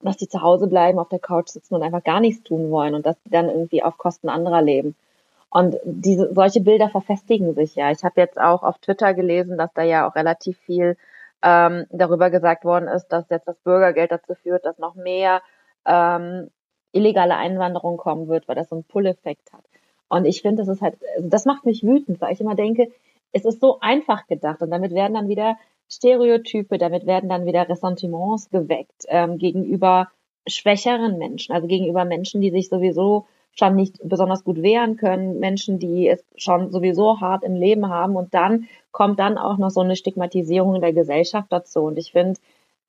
dass 0.00 0.16
die 0.16 0.28
zu 0.28 0.40
Hause 0.40 0.66
bleiben, 0.66 0.98
auf 0.98 1.08
der 1.08 1.18
Couch 1.18 1.48
sitzen 1.48 1.74
und 1.74 1.82
einfach 1.82 2.04
gar 2.04 2.20
nichts 2.20 2.42
tun 2.42 2.70
wollen 2.70 2.94
und 2.94 3.04
dass 3.04 3.20
die 3.22 3.30
dann 3.30 3.48
irgendwie 3.48 3.82
auf 3.82 3.98
Kosten 3.98 4.28
anderer 4.28 4.62
leben. 4.62 4.94
Und 5.50 5.76
diese 5.84 6.32
solche 6.32 6.60
Bilder 6.60 6.88
verfestigen 6.88 7.54
sich 7.54 7.74
ja. 7.74 7.90
Ich 7.90 8.04
habe 8.04 8.20
jetzt 8.20 8.40
auch 8.40 8.62
auf 8.62 8.78
Twitter 8.78 9.14
gelesen, 9.14 9.58
dass 9.58 9.72
da 9.74 9.82
ja 9.82 10.08
auch 10.08 10.14
relativ 10.14 10.58
viel 10.58 10.96
ähm, 11.42 11.86
darüber 11.90 12.30
gesagt 12.30 12.64
worden 12.64 12.88
ist, 12.88 13.08
dass 13.08 13.28
jetzt 13.30 13.48
das 13.48 13.58
Bürgergeld 13.58 14.12
dazu 14.12 14.34
führt, 14.34 14.64
dass 14.64 14.78
noch 14.78 14.94
mehr 14.94 15.42
ähm, 15.86 16.50
illegale 16.92 17.36
Einwanderung 17.36 17.96
kommen 17.96 18.28
wird, 18.28 18.46
weil 18.46 18.54
das 18.54 18.68
so 18.68 18.76
einen 18.76 18.84
Pull-Effekt 18.84 19.52
hat. 19.52 19.64
Und 20.08 20.24
ich 20.24 20.42
finde, 20.42 20.62
das 20.62 20.68
ist 20.68 20.82
halt, 20.82 20.98
also 21.16 21.28
das 21.28 21.44
macht 21.46 21.64
mich 21.64 21.82
wütend, 21.82 22.20
weil 22.20 22.32
ich 22.32 22.40
immer 22.40 22.54
denke, 22.54 22.90
es 23.32 23.44
ist 23.44 23.60
so 23.60 23.78
einfach 23.80 24.26
gedacht 24.26 24.60
und 24.60 24.70
damit 24.70 24.92
werden 24.92 25.14
dann 25.14 25.28
wieder 25.28 25.56
Stereotype, 25.88 26.78
damit 26.78 27.06
werden 27.06 27.28
dann 27.28 27.46
wieder 27.46 27.68
Ressentiments 27.68 28.50
geweckt 28.50 29.06
ähm, 29.08 29.38
gegenüber 29.38 30.08
schwächeren 30.46 31.18
Menschen, 31.18 31.54
also 31.54 31.66
gegenüber 31.66 32.04
Menschen, 32.04 32.40
die 32.40 32.50
sich 32.50 32.68
sowieso 32.68 33.26
schon 33.52 33.76
nicht 33.76 33.98
besonders 34.02 34.44
gut 34.44 34.62
wehren 34.62 34.96
können, 34.96 35.38
Menschen, 35.38 35.78
die 35.78 36.08
es 36.08 36.24
schon 36.36 36.70
sowieso 36.70 37.20
hart 37.20 37.44
im 37.44 37.54
Leben 37.54 37.88
haben. 37.88 38.16
Und 38.16 38.32
dann 38.34 38.68
kommt 38.92 39.18
dann 39.18 39.38
auch 39.38 39.58
noch 39.58 39.70
so 39.70 39.80
eine 39.80 39.96
Stigmatisierung 39.96 40.76
in 40.76 40.80
der 40.80 40.92
Gesellschaft 40.92 41.50
dazu. 41.50 41.82
Und 41.82 41.98
ich 41.98 42.12
finde, 42.12 42.40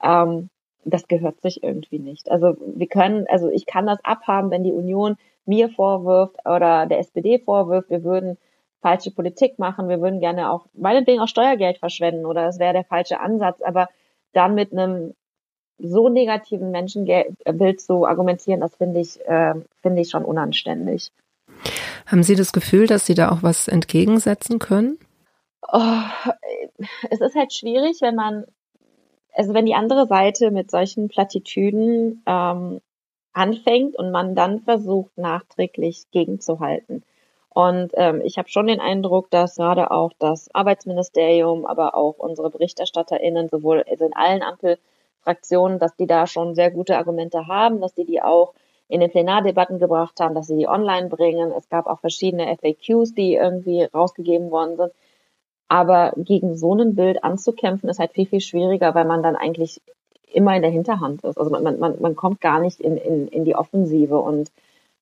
ähm, 0.02 0.50
das 0.84 1.08
gehört 1.08 1.42
sich 1.42 1.64
irgendwie 1.64 2.00
nicht. 2.00 2.32
Also 2.32 2.56
wir 2.60 2.88
können, 2.88 3.26
also 3.30 3.50
ich 3.50 3.66
kann 3.66 3.86
das 3.86 4.00
abhaben, 4.04 4.52
wenn 4.52 4.64
die 4.64 4.72
Union 4.72 5.16
mir 5.46 5.70
vorwirft 5.70 6.38
oder 6.46 6.86
der 6.86 7.00
SPD 7.00 7.40
vorwirft, 7.40 7.90
wir 7.90 8.04
würden 8.04 8.38
falsche 8.82 9.12
Politik 9.12 9.60
machen, 9.60 9.90
wir 9.90 10.02
würden 10.02 10.20
gerne 10.20 10.52
auch 10.52 10.66
meinetwegen 10.74 11.20
auch 11.20 11.28
Steuergeld 11.28 11.78
verschwenden 11.78 12.26
oder 12.26 12.48
es 12.48 12.58
wäre 12.58 12.74
der 12.74 12.84
falsche 12.84 13.20
Ansatz, 13.20 13.62
aber 13.62 13.90
dann 14.34 14.56
mit 14.56 14.72
einem 14.72 15.14
so 15.84 16.10
negativen 16.10 16.72
Menschenbild 16.72 17.82
zu 17.82 18.06
argumentieren, 18.06 18.62
das 18.62 18.76
finde 18.76 19.00
ich, 19.00 19.20
äh, 19.28 19.56
finde 19.82 20.02
ich 20.02 20.10
schon 20.10 20.26
unanständig. 20.26 21.12
Haben 22.06 22.24
Sie 22.24 22.36
das 22.36 22.54
Gefühl, 22.54 22.88
dass 22.88 23.06
Sie 23.06 23.14
da 23.14 23.32
auch 23.32 23.44
was 23.44 23.68
entgegensetzen 23.68 24.60
können? 24.60 24.98
Oh, 25.72 26.02
es 27.10 27.22
ist 27.22 27.36
halt 27.36 27.54
schwierig, 27.54 28.02
wenn 28.02 28.16
man, 28.16 28.46
also 29.34 29.54
wenn 29.54 29.66
die 29.66 29.76
andere 29.76 30.08
Seite 30.08 30.52
mit 30.52 30.72
solchen 30.72 31.08
Plattitüden 31.08 32.24
ähm, 32.26 32.82
anfängt 33.34 33.96
und 33.96 34.12
man 34.12 34.36
dann 34.36 34.60
versucht, 34.62 35.18
nachträglich 35.18 36.06
gegenzuhalten. 36.12 37.04
Und 37.54 37.92
ähm, 37.96 38.22
ich 38.24 38.38
habe 38.38 38.50
schon 38.50 38.68
den 38.68 38.80
Eindruck, 38.80 39.30
dass 39.30 39.56
gerade 39.56 39.92
auch 39.92 40.14
das 40.20 40.54
Arbeitsministerium, 40.54 41.66
aber 41.66 41.96
auch 41.96 42.18
unsere 42.18 42.50
BerichterstatterInnen 42.50 43.50
sowohl 43.50 43.84
also 43.90 44.06
in 44.06 44.16
allen 44.16 44.42
Ampel 44.42 44.78
Fraktionen, 45.24 45.80
dass 45.80 45.96
die 45.96 46.08
da 46.08 46.28
schon 46.28 46.56
sehr 46.56 46.72
gute 46.72 46.98
Argumente 46.98 47.48
haben, 47.48 47.82
dass 47.82 47.94
die 47.94 48.06
die 48.06 48.22
auch 48.22 48.54
in 48.88 49.00
den 49.00 49.10
Plenardebatten 49.10 49.80
gebracht 49.80 50.20
haben, 50.20 50.36
dass 50.36 50.48
sie 50.48 50.58
die 50.58 50.68
online 50.68 51.08
bringen. 51.08 51.52
Es 51.58 51.70
gab 51.70 51.88
auch 51.88 52.00
verschiedene 52.00 52.56
FAQs, 52.58 53.14
die 53.14 53.36
irgendwie 53.36 53.84
rausgegeben 53.84 54.52
worden 54.52 54.76
sind. 54.76 54.92
Aber 55.70 56.12
gegen 56.18 56.58
so 56.58 56.76
ein 56.76 56.96
Bild 56.96 57.24
anzukämpfen, 57.24 57.88
ist 57.88 58.00
halt 58.00 58.12
viel, 58.12 58.26
viel 58.26 58.42
schwieriger, 58.42 58.94
weil 58.94 59.06
man 59.06 59.24
dann 59.24 59.38
eigentlich 59.38 59.82
immer 60.34 60.56
in 60.56 60.62
der 60.62 60.72
Hinterhand 60.72 61.24
ist. 61.24 61.38
Also 61.38 61.50
man, 61.50 61.80
man, 61.80 62.02
man 62.02 62.16
kommt 62.16 62.42
gar 62.42 62.60
nicht 62.60 62.82
in, 62.82 62.98
in, 62.98 63.28
in 63.30 63.46
die 63.46 63.56
Offensive 63.56 64.20
und 64.20 64.52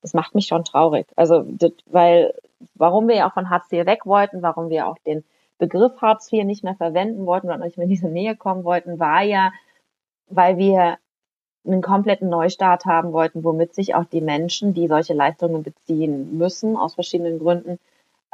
das 0.01 0.13
macht 0.13 0.35
mich 0.35 0.47
schon 0.47 0.63
traurig. 0.63 1.07
Also, 1.15 1.43
das, 1.47 1.71
weil, 1.87 2.33
warum 2.75 3.07
wir 3.07 3.15
ja 3.15 3.29
auch 3.29 3.33
von 3.33 3.49
Hartz 3.49 3.71
IV 3.71 3.85
weg 3.85 4.05
wollten, 4.05 4.41
warum 4.41 4.69
wir 4.69 4.87
auch 4.87 4.97
den 4.99 5.23
Begriff 5.57 6.01
Hartz 6.01 6.31
IV 6.31 6.45
nicht 6.45 6.63
mehr 6.63 6.75
verwenden 6.75 7.25
wollten 7.25 7.47
oder 7.47 7.57
nicht 7.57 7.77
mehr 7.77 7.85
in 7.85 7.89
diese 7.89 8.07
Nähe 8.07 8.35
kommen 8.35 8.63
wollten, 8.63 8.99
war 8.99 9.23
ja, 9.23 9.51
weil 10.29 10.57
wir 10.57 10.97
einen 11.65 11.81
kompletten 11.81 12.29
Neustart 12.29 12.85
haben 12.85 13.11
wollten, 13.11 13.43
womit 13.43 13.75
sich 13.75 13.95
auch 13.95 14.05
die 14.05 14.21
Menschen, 14.21 14.73
die 14.73 14.87
solche 14.87 15.13
Leistungen 15.13 15.63
beziehen 15.63 16.37
müssen, 16.37 16.77
aus 16.77 16.95
verschiedenen 16.95 17.39
Gründen, 17.39 17.79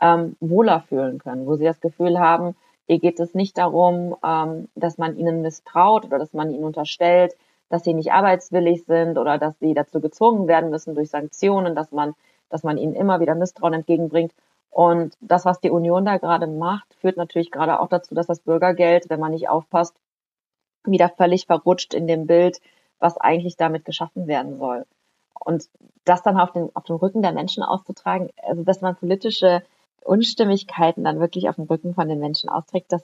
ähm, 0.02 0.36
wohler 0.40 0.82
fühlen 0.82 1.20
können, 1.20 1.48
wo 1.48 1.56
sie 1.56 1.64
das 1.64 1.82
Gefühl 1.82 2.20
haben, 2.20 2.56
hier 2.88 3.00
geht 3.00 3.20
es 3.20 3.34
nicht 3.34 3.58
darum, 3.58 4.16
ähm, 4.24 4.68
dass 4.76 4.98
man 4.98 5.18
ihnen 5.18 5.42
misstraut 5.42 6.06
oder 6.06 6.20
dass 6.20 6.34
man 6.34 6.52
ihnen 6.52 6.64
unterstellt, 6.64 7.36
dass 7.70 7.84
sie 7.84 7.94
nicht 7.94 8.12
arbeitswillig 8.12 8.86
sind 8.86 9.18
oder 9.18 9.38
dass 9.38 9.58
sie 9.60 9.74
dazu 9.74 10.00
gezwungen 10.00 10.48
werden 10.48 10.70
müssen 10.70 10.94
durch 10.94 11.10
Sanktionen, 11.10 11.76
dass 11.76 11.92
man, 11.92 12.14
dass 12.50 12.64
man 12.64 12.78
ihnen 12.78 12.94
immer 12.94 13.20
wieder 13.20 13.34
Misstrauen 13.34 13.74
entgegenbringt. 13.74 14.34
Und 14.70 15.16
das, 15.20 15.46
was 15.46 15.60
die 15.62 15.72
Union 15.72 16.06
da 16.06 16.18
gerade 16.18 16.48
macht, 16.48 16.94
führt 16.96 17.18
natürlich 17.18 17.50
gerade 17.50 17.80
auch 17.80 17.88
dazu, 17.88 18.14
dass 18.14 18.28
das 18.28 18.42
Bürgergeld, 18.42 19.10
wenn 19.10 19.20
man 19.20 19.32
nicht 19.32 19.50
aufpasst, 19.50 19.96
wieder 20.92 21.10
völlig 21.10 21.46
verrutscht 21.46 21.94
in 21.94 22.08
dem 22.08 22.28
Bild, 22.28 22.60
was 23.00 23.18
eigentlich 23.18 23.58
damit 23.58 23.86
geschaffen 23.86 24.28
werden 24.28 24.58
soll. 24.58 24.86
Und 25.40 25.70
das 26.06 26.24
dann 26.24 26.40
auf 26.40 26.52
den, 26.52 26.70
auf 26.76 26.84
dem 26.84 26.96
Rücken 26.96 27.22
der 27.22 27.34
Menschen 27.34 27.64
auszutragen, 27.64 28.30
also 28.42 28.64
dass 28.64 28.82
man 28.82 28.96
politische 28.96 29.64
Unstimmigkeiten 30.04 31.04
dann 31.04 31.20
wirklich 31.20 31.50
auf 31.50 31.56
dem 31.56 31.66
Rücken 31.66 31.94
von 31.94 32.08
den 32.08 32.20
Menschen 32.20 32.50
austrägt, 32.50 32.92
das, 32.92 33.04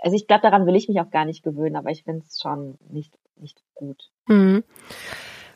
also 0.00 0.16
ich 0.16 0.26
glaube, 0.26 0.42
daran 0.42 0.66
will 0.66 0.76
ich 0.76 0.88
mich 0.88 1.00
auch 1.00 1.10
gar 1.10 1.24
nicht 1.24 1.42
gewöhnen, 1.42 1.76
aber 1.76 1.90
ich 1.90 2.04
finde 2.04 2.24
es 2.26 2.40
schon 2.40 2.78
nicht, 2.90 3.12
nicht 3.36 3.62
gut. 3.74 4.10
Mhm. 4.28 4.64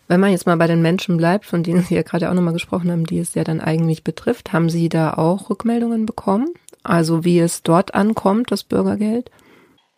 Wenn 0.09 0.19
man 0.19 0.33
jetzt 0.33 0.47
mal 0.47 0.57
bei 0.57 0.67
den 0.67 0.83
Menschen 0.83 1.17
bleibt, 1.17 1.47
von 1.47 1.63
denen 1.63 1.83
Sie 1.83 1.95
ja 1.95 2.03
gerade 2.03 2.29
auch 2.29 2.35
nochmal 2.35 2.53
gesprochen 2.53 2.91
haben, 2.91 3.07
die 3.07 3.21
es 3.21 3.35
ja 3.35 3.45
dann 3.45 3.61
eigentlich 3.61 4.03
betrifft, 4.03 4.53
haben 4.53 4.69
Sie 4.69 4.89
da 4.89 5.15
auch 5.15 5.51
Rückmeldungen 5.51 6.05
bekommen? 6.05 6.53
Also 6.83 7.25
wie 7.25 7.39
es 7.39 7.63
dort 7.63 7.95
ankommt, 7.95 8.51
das 8.51 8.65
Bürgergeld? 8.65 9.31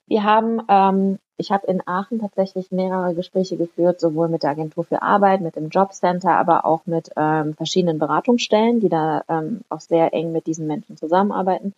Wir 0.06 0.24
haben 0.24 0.60
ähm, 0.68 1.18
ich 1.36 1.50
habe 1.50 1.66
in 1.66 1.82
Aachen 1.86 2.20
tatsächlich 2.20 2.70
mehrere 2.70 3.14
Gespräche 3.14 3.56
geführt, 3.56 4.00
sowohl 4.00 4.28
mit 4.28 4.42
der 4.42 4.50
Agentur 4.50 4.84
für 4.84 5.02
Arbeit, 5.02 5.40
mit 5.40 5.56
dem 5.56 5.68
Jobcenter, 5.68 6.32
aber 6.32 6.64
auch 6.64 6.86
mit 6.86 7.10
ähm, 7.16 7.54
verschiedenen 7.54 7.98
Beratungsstellen, 7.98 8.80
die 8.80 8.88
da 8.88 9.22
ähm, 9.28 9.62
auch 9.68 9.80
sehr 9.80 10.12
eng 10.14 10.32
mit 10.32 10.46
diesen 10.46 10.66
Menschen 10.66 10.96
zusammenarbeiten. 10.96 11.74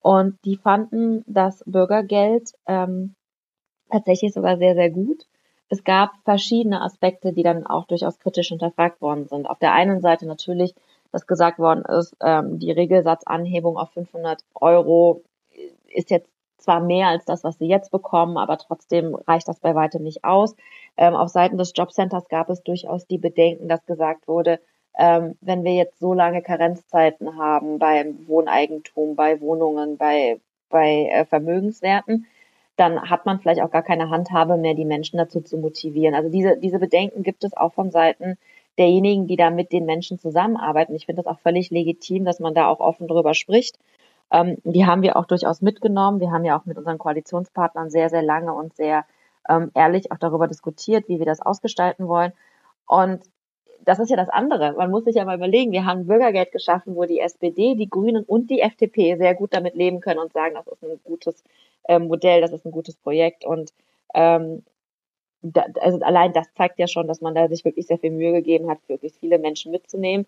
Und 0.00 0.38
die 0.44 0.56
fanden 0.56 1.24
das 1.26 1.62
Bürgergeld 1.66 2.52
ähm, 2.66 3.14
tatsächlich 3.90 4.32
sogar 4.32 4.58
sehr, 4.58 4.74
sehr 4.74 4.90
gut. 4.90 5.26
Es 5.68 5.84
gab 5.84 6.12
verschiedene 6.24 6.82
Aspekte, 6.82 7.32
die 7.32 7.42
dann 7.42 7.66
auch 7.66 7.86
durchaus 7.86 8.18
kritisch 8.18 8.48
hinterfragt 8.48 9.00
worden 9.00 9.26
sind. 9.26 9.46
Auf 9.48 9.58
der 9.58 9.72
einen 9.72 10.00
Seite 10.00 10.26
natürlich, 10.26 10.74
dass 11.12 11.26
gesagt 11.26 11.58
worden 11.58 11.84
ist, 11.84 12.14
ähm, 12.20 12.58
die 12.58 12.72
Regelsatzanhebung 12.72 13.78
auf 13.78 13.90
500 13.92 14.44
Euro 14.54 15.22
ist 15.88 16.10
jetzt 16.10 16.31
zwar 16.62 16.80
mehr 16.80 17.08
als 17.08 17.24
das, 17.24 17.44
was 17.44 17.58
sie 17.58 17.66
jetzt 17.66 17.90
bekommen, 17.90 18.36
aber 18.36 18.58
trotzdem 18.58 19.14
reicht 19.14 19.48
das 19.48 19.60
bei 19.60 19.74
weitem 19.74 20.02
nicht 20.02 20.24
aus. 20.24 20.56
Ähm, 20.96 21.14
auf 21.14 21.28
Seiten 21.28 21.58
des 21.58 21.72
Jobcenters 21.74 22.28
gab 22.28 22.48
es 22.50 22.62
durchaus 22.62 23.06
die 23.06 23.18
Bedenken, 23.18 23.68
dass 23.68 23.84
gesagt 23.86 24.28
wurde, 24.28 24.60
ähm, 24.98 25.36
wenn 25.40 25.64
wir 25.64 25.74
jetzt 25.74 25.98
so 25.98 26.12
lange 26.12 26.42
Karenzzeiten 26.42 27.38
haben 27.38 27.78
beim 27.78 28.26
Wohneigentum, 28.28 29.16
bei 29.16 29.40
Wohnungen, 29.40 29.96
bei, 29.96 30.38
bei 30.68 31.08
äh, 31.10 31.24
Vermögenswerten, 31.24 32.26
dann 32.76 33.10
hat 33.10 33.26
man 33.26 33.40
vielleicht 33.40 33.62
auch 33.62 33.70
gar 33.70 33.82
keine 33.82 34.10
Handhabe 34.10 34.56
mehr, 34.56 34.74
die 34.74 34.84
Menschen 34.84 35.18
dazu 35.18 35.40
zu 35.40 35.58
motivieren. 35.58 36.14
Also 36.14 36.30
diese, 36.30 36.58
diese 36.58 36.78
Bedenken 36.78 37.22
gibt 37.22 37.44
es 37.44 37.56
auch 37.56 37.72
von 37.72 37.90
Seiten 37.90 38.38
derjenigen, 38.78 39.26
die 39.26 39.36
da 39.36 39.50
mit 39.50 39.72
den 39.72 39.84
Menschen 39.84 40.18
zusammenarbeiten. 40.18 40.94
Ich 40.94 41.06
finde 41.06 41.22
das 41.22 41.32
auch 41.32 41.40
völlig 41.40 41.70
legitim, 41.70 42.24
dass 42.24 42.40
man 42.40 42.54
da 42.54 42.68
auch 42.68 42.80
offen 42.80 43.06
drüber 43.08 43.34
spricht. 43.34 43.78
Ähm, 44.30 44.58
die 44.64 44.86
haben 44.86 45.02
wir 45.02 45.16
auch 45.16 45.26
durchaus 45.26 45.60
mitgenommen. 45.62 46.20
Wir 46.20 46.30
haben 46.30 46.44
ja 46.44 46.58
auch 46.58 46.64
mit 46.64 46.78
unseren 46.78 46.98
Koalitionspartnern 46.98 47.90
sehr, 47.90 48.08
sehr 48.10 48.22
lange 48.22 48.52
und 48.54 48.74
sehr 48.74 49.04
ähm, 49.48 49.70
ehrlich 49.74 50.12
auch 50.12 50.18
darüber 50.18 50.48
diskutiert, 50.48 51.08
wie 51.08 51.18
wir 51.18 51.26
das 51.26 51.40
ausgestalten 51.40 52.08
wollen. 52.08 52.32
Und 52.86 53.22
das 53.84 53.98
ist 53.98 54.10
ja 54.10 54.16
das 54.16 54.28
andere. 54.28 54.74
Man 54.74 54.90
muss 54.90 55.04
sich 55.04 55.16
ja 55.16 55.24
mal 55.24 55.36
überlegen, 55.36 55.72
wir 55.72 55.84
haben 55.84 56.06
Bürgergeld 56.06 56.52
geschaffen, 56.52 56.94
wo 56.94 57.04
die 57.04 57.20
SPD, 57.20 57.74
die 57.74 57.90
Grünen 57.90 58.24
und 58.24 58.50
die 58.50 58.60
FDP 58.60 59.16
sehr 59.16 59.34
gut 59.34 59.52
damit 59.54 59.74
leben 59.74 60.00
können 60.00 60.20
und 60.20 60.32
sagen, 60.32 60.54
das 60.54 60.66
ist 60.66 60.82
ein 60.82 61.00
gutes 61.04 61.42
ähm, 61.88 62.06
Modell, 62.06 62.40
das 62.40 62.52
ist 62.52 62.64
ein 62.64 62.72
gutes 62.72 62.96
Projekt. 62.96 63.44
Und 63.44 63.72
ähm, 64.14 64.62
da, 65.42 65.64
also 65.80 65.98
allein 66.00 66.32
das 66.32 66.52
zeigt 66.54 66.78
ja 66.78 66.86
schon, 66.86 67.08
dass 67.08 67.20
man 67.20 67.34
da 67.34 67.48
sich 67.48 67.64
wirklich 67.64 67.86
sehr 67.86 67.98
viel 67.98 68.12
Mühe 68.12 68.32
gegeben 68.32 68.70
hat, 68.70 68.78
wirklich 68.88 69.14
viele 69.14 69.38
Menschen 69.38 69.72
mitzunehmen. 69.72 70.26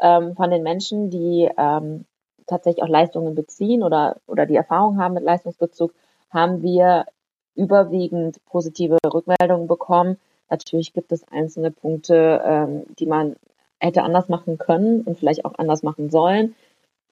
Ähm, 0.00 0.34
von 0.36 0.50
den 0.50 0.62
Menschen, 0.62 1.10
die 1.10 1.48
ähm, 1.56 2.04
tatsächlich 2.50 2.82
auch 2.82 2.88
Leistungen 2.88 3.34
beziehen 3.34 3.82
oder, 3.82 4.16
oder 4.26 4.46
die 4.46 4.56
Erfahrung 4.56 4.98
haben 4.98 5.14
mit 5.14 5.24
Leistungsbezug, 5.24 5.94
haben 6.30 6.62
wir 6.62 7.06
überwiegend 7.54 8.44
positive 8.46 8.98
Rückmeldungen 9.04 9.66
bekommen. 9.66 10.18
Natürlich 10.48 10.92
gibt 10.92 11.12
es 11.12 11.26
einzelne 11.28 11.70
Punkte, 11.70 12.42
ähm, 12.44 12.84
die 12.98 13.06
man 13.06 13.36
hätte 13.78 14.02
anders 14.02 14.28
machen 14.28 14.58
können 14.58 15.02
und 15.02 15.18
vielleicht 15.18 15.44
auch 15.44 15.54
anders 15.58 15.82
machen 15.82 16.10
sollen. 16.10 16.54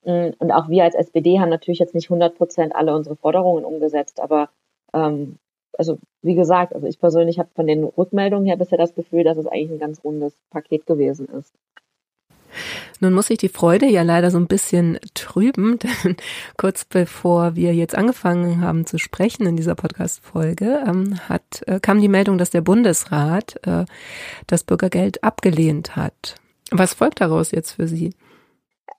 Mm, 0.04 0.30
und 0.38 0.52
auch 0.52 0.68
wir 0.68 0.84
als 0.84 0.94
SPD 0.94 1.40
haben 1.40 1.48
natürlich 1.48 1.78
jetzt 1.78 1.94
nicht 1.94 2.10
100 2.10 2.36
Prozent 2.36 2.74
alle 2.74 2.94
unsere 2.94 3.16
Forderungen 3.16 3.64
umgesetzt, 3.64 4.20
aber 4.20 4.50
ähm, 4.92 5.38
also 5.76 5.98
wie 6.22 6.34
gesagt, 6.34 6.74
also 6.74 6.86
ich 6.86 6.98
persönlich 6.98 7.38
habe 7.38 7.48
von 7.54 7.66
den 7.66 7.84
Rückmeldungen 7.84 8.46
her 8.46 8.56
bisher 8.56 8.78
das 8.78 8.94
Gefühl, 8.94 9.24
dass 9.24 9.38
es 9.38 9.46
eigentlich 9.46 9.70
ein 9.70 9.78
ganz 9.78 10.02
rundes 10.04 10.34
Paket 10.50 10.86
gewesen 10.86 11.26
ist. 11.28 11.54
Nun 13.00 13.14
muss 13.14 13.30
ich 13.30 13.38
die 13.38 13.48
Freude 13.48 13.86
ja 13.86 14.02
leider 14.02 14.30
so 14.30 14.38
ein 14.38 14.46
bisschen 14.46 14.98
trüben, 15.14 15.78
denn 16.04 16.16
kurz 16.56 16.84
bevor 16.84 17.54
wir 17.54 17.74
jetzt 17.74 17.94
angefangen 17.94 18.60
haben 18.60 18.86
zu 18.86 18.98
sprechen 18.98 19.46
in 19.46 19.56
dieser 19.56 19.74
Podcast-Folge, 19.74 20.84
ähm, 20.86 21.18
äh, 21.66 21.80
kam 21.80 22.00
die 22.00 22.08
Meldung, 22.08 22.38
dass 22.38 22.50
der 22.50 22.60
Bundesrat 22.60 23.58
äh, 23.66 23.84
das 24.46 24.64
Bürgergeld 24.64 25.22
abgelehnt 25.24 25.96
hat. 25.96 26.36
Was 26.70 26.94
folgt 26.94 27.20
daraus 27.20 27.50
jetzt 27.50 27.72
für 27.72 27.88
Sie? 27.88 28.14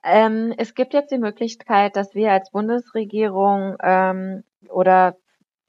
Ähm, 0.04 0.54
es 0.58 0.76
gibt 0.76 0.94
jetzt 0.94 1.12
die 1.12 1.18
Möglichkeit, 1.18 1.96
dass 1.96 2.16
wir 2.16 2.32
als 2.32 2.52
Bundesregierung 2.52 3.76
ähm, 3.84 4.44
oder 4.70 5.18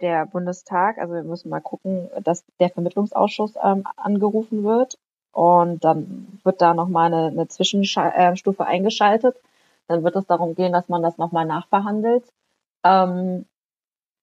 der 0.00 0.26
Bundestag, 0.26 0.98
also 0.98 1.14
wir 1.14 1.24
müssen 1.24 1.50
mal 1.50 1.60
gucken, 1.60 2.08
dass 2.22 2.44
der 2.58 2.70
Vermittlungsausschuss 2.70 3.54
ähm, 3.62 3.84
angerufen 3.96 4.64
wird 4.64 4.98
und 5.32 5.84
dann 5.84 6.40
wird 6.44 6.60
da 6.60 6.74
nochmal 6.74 7.12
eine, 7.12 7.26
eine 7.28 7.48
Zwischenstufe 7.48 8.66
eingeschaltet. 8.66 9.36
Dann 9.86 10.04
wird 10.04 10.16
es 10.16 10.26
darum 10.26 10.54
gehen, 10.54 10.72
dass 10.72 10.88
man 10.88 11.02
das 11.02 11.18
nochmal 11.18 11.46
nachverhandelt. 11.46 12.24
Ähm, 12.84 13.46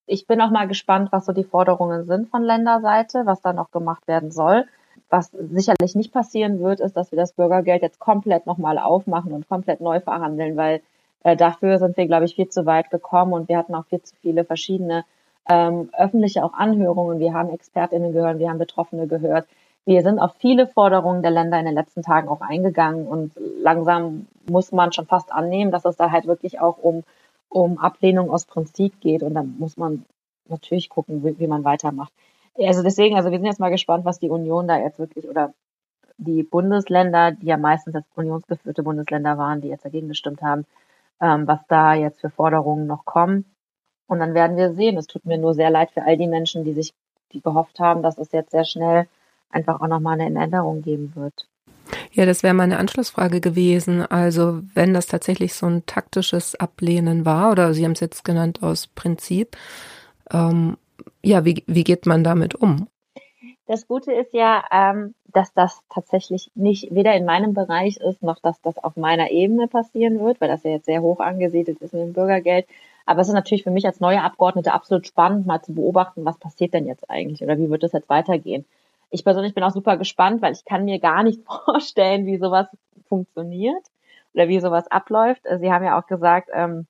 ich 0.05 0.25
bin 0.25 0.41
auch 0.41 0.49
mal 0.49 0.67
gespannt, 0.67 1.11
was 1.11 1.25
so 1.25 1.33
die 1.33 1.43
Forderungen 1.43 2.05
sind 2.05 2.29
von 2.29 2.41
Länderseite, 2.43 3.25
was 3.25 3.41
da 3.41 3.53
noch 3.53 3.71
gemacht 3.71 4.07
werden 4.07 4.31
soll. 4.31 4.65
Was 5.09 5.31
sicherlich 5.31 5.95
nicht 5.95 6.13
passieren 6.13 6.59
wird, 6.61 6.79
ist, 6.79 6.95
dass 6.97 7.11
wir 7.11 7.17
das 7.17 7.33
Bürgergeld 7.33 7.81
jetzt 7.81 7.99
komplett 7.99 8.45
nochmal 8.45 8.77
aufmachen 8.77 9.31
und 9.33 9.47
komplett 9.47 9.81
neu 9.81 9.99
verhandeln, 9.99 10.57
weil 10.57 10.81
äh, 11.23 11.35
dafür 11.35 11.77
sind 11.77 11.97
wir, 11.97 12.07
glaube 12.07 12.25
ich, 12.25 12.35
viel 12.35 12.49
zu 12.49 12.65
weit 12.65 12.89
gekommen 12.89 13.33
und 13.33 13.49
wir 13.49 13.57
hatten 13.57 13.75
auch 13.75 13.85
viel 13.85 14.01
zu 14.01 14.15
viele 14.21 14.43
verschiedene 14.45 15.05
ähm, 15.49 15.89
öffentliche 15.97 16.43
auch 16.43 16.53
Anhörungen. 16.53 17.19
Wir 17.19 17.33
haben 17.33 17.49
Expertinnen 17.49 18.13
gehört, 18.13 18.39
wir 18.39 18.49
haben 18.49 18.59
Betroffene 18.59 19.07
gehört. 19.07 19.47
Wir 19.87 20.01
sind 20.01 20.19
auf 20.19 20.33
viele 20.39 20.67
Forderungen 20.67 21.21
der 21.21 21.31
Länder 21.31 21.57
in 21.57 21.65
den 21.65 21.73
letzten 21.73 22.01
Tagen 22.01 22.27
auch 22.27 22.41
eingegangen 22.41 23.07
und 23.07 23.31
langsam 23.61 24.27
muss 24.49 24.73
man 24.73 24.91
schon 24.91 25.05
fast 25.05 25.31
annehmen, 25.31 25.71
dass 25.71 25.85
es 25.85 25.95
da 25.95 26.11
halt 26.11 26.27
wirklich 26.27 26.59
auch 26.59 26.77
um, 26.77 27.05
um 27.47 27.77
Ablehnung 27.77 28.29
aus 28.29 28.45
Prinzip 28.45 28.99
geht 28.99 29.23
und 29.23 29.33
dann 29.33 29.55
muss 29.57 29.77
man 29.77 30.03
natürlich 30.49 30.89
gucken, 30.89 31.23
wie, 31.23 31.39
wie 31.39 31.47
man 31.47 31.63
weitermacht. 31.63 32.11
Also 32.57 32.83
deswegen, 32.83 33.15
also 33.15 33.31
wir 33.31 33.37
sind 33.37 33.45
jetzt 33.45 33.61
mal 33.61 33.71
gespannt, 33.71 34.03
was 34.03 34.19
die 34.19 34.29
Union 34.29 34.67
da 34.67 34.77
jetzt 34.77 34.99
wirklich 34.99 35.25
oder 35.25 35.53
die 36.17 36.43
Bundesländer, 36.43 37.31
die 37.31 37.45
ja 37.45 37.55
meistens 37.55 37.93
das 37.93 38.03
unionsgeführte 38.13 38.83
Bundesländer 38.83 39.37
waren, 39.37 39.61
die 39.61 39.69
jetzt 39.69 39.85
dagegen 39.85 40.09
gestimmt 40.09 40.41
haben, 40.41 40.65
ähm, 41.21 41.47
was 41.47 41.65
da 41.69 41.93
jetzt 41.93 42.19
für 42.19 42.29
Forderungen 42.29 42.87
noch 42.87 43.05
kommen. 43.05 43.45
Und 44.05 44.19
dann 44.19 44.33
werden 44.33 44.57
wir 44.57 44.73
sehen. 44.73 44.97
Es 44.97 45.07
tut 45.07 45.25
mir 45.25 45.37
nur 45.37 45.53
sehr 45.53 45.69
leid 45.69 45.91
für 45.91 46.03
all 46.03 46.17
die 46.17 46.27
Menschen, 46.27 46.65
die 46.65 46.73
sich, 46.73 46.93
die 47.31 47.39
gehofft 47.39 47.79
haben, 47.79 48.03
dass 48.03 48.17
es 48.17 48.33
jetzt 48.33 48.51
sehr 48.51 48.65
schnell 48.65 49.07
einfach 49.49 49.81
auch 49.81 49.87
nochmal 49.87 50.19
eine 50.19 50.41
Änderung 50.41 50.81
geben 50.81 51.13
wird. 51.15 51.47
Ja, 52.11 52.25
das 52.25 52.43
wäre 52.43 52.53
meine 52.53 52.79
Anschlussfrage 52.79 53.41
gewesen. 53.41 54.01
Also 54.01 54.61
wenn 54.73 54.93
das 54.93 55.07
tatsächlich 55.07 55.53
so 55.53 55.67
ein 55.67 55.85
taktisches 55.85 56.55
Ablehnen 56.55 57.25
war, 57.25 57.51
oder 57.51 57.73
Sie 57.73 57.85
haben 57.85 57.93
es 57.93 57.99
jetzt 57.99 58.23
genannt 58.23 58.63
aus 58.63 58.87
Prinzip, 58.87 59.55
ähm, 60.31 60.77
ja, 61.23 61.45
wie, 61.45 61.63
wie 61.67 61.83
geht 61.83 62.05
man 62.05 62.23
damit 62.23 62.55
um? 62.55 62.87
Das 63.67 63.85
Gute 63.87 64.13
ist 64.13 64.33
ja, 64.33 64.63
ähm, 64.71 65.13
dass 65.27 65.53
das 65.53 65.81
tatsächlich 65.89 66.49
nicht 66.55 66.93
weder 66.93 67.13
in 67.15 67.25
meinem 67.25 67.53
Bereich 67.53 67.97
ist, 67.97 68.23
noch 68.23 68.39
dass 68.39 68.61
das 68.61 68.77
auf 68.77 68.95
meiner 68.95 69.29
Ebene 69.29 69.67
passieren 69.67 70.19
wird, 70.19 70.39
weil 70.39 70.47
das 70.47 70.63
ja 70.63 70.71
jetzt 70.71 70.85
sehr 70.85 71.01
hoch 71.01 71.19
angesiedelt 71.19 71.79
ist 71.79 71.93
mit 71.93 72.01
dem 72.01 72.13
Bürgergeld. 72.13 72.65
Aber 73.05 73.21
es 73.21 73.27
ist 73.27 73.33
natürlich 73.33 73.63
für 73.63 73.71
mich 73.71 73.85
als 73.85 73.99
neue 73.99 74.21
Abgeordnete 74.21 74.73
absolut 74.73 75.05
spannend, 75.05 75.45
mal 75.45 75.61
zu 75.61 75.73
beobachten, 75.73 76.25
was 76.25 76.37
passiert 76.37 76.73
denn 76.73 76.87
jetzt 76.87 77.09
eigentlich 77.09 77.41
oder 77.43 77.57
wie 77.57 77.69
wird 77.69 77.83
es 77.83 77.91
jetzt 77.91 78.09
weitergehen. 78.09 78.65
Ich 79.09 79.23
persönlich 79.23 79.53
bin 79.53 79.63
auch 79.63 79.71
super 79.71 79.97
gespannt, 79.97 80.41
weil 80.41 80.53
ich 80.53 80.65
kann 80.65 80.85
mir 80.85 80.99
gar 80.99 81.23
nicht 81.23 81.43
vorstellen, 81.65 82.25
wie 82.25 82.37
sowas 82.37 82.67
funktioniert 83.07 83.83
oder 84.33 84.47
wie 84.47 84.59
sowas 84.59 84.87
abläuft. 84.87 85.43
Sie 85.59 85.71
haben 85.71 85.85
ja 85.85 85.99
auch 85.99 86.07
gesagt, 86.07 86.49
ähm, 86.53 86.87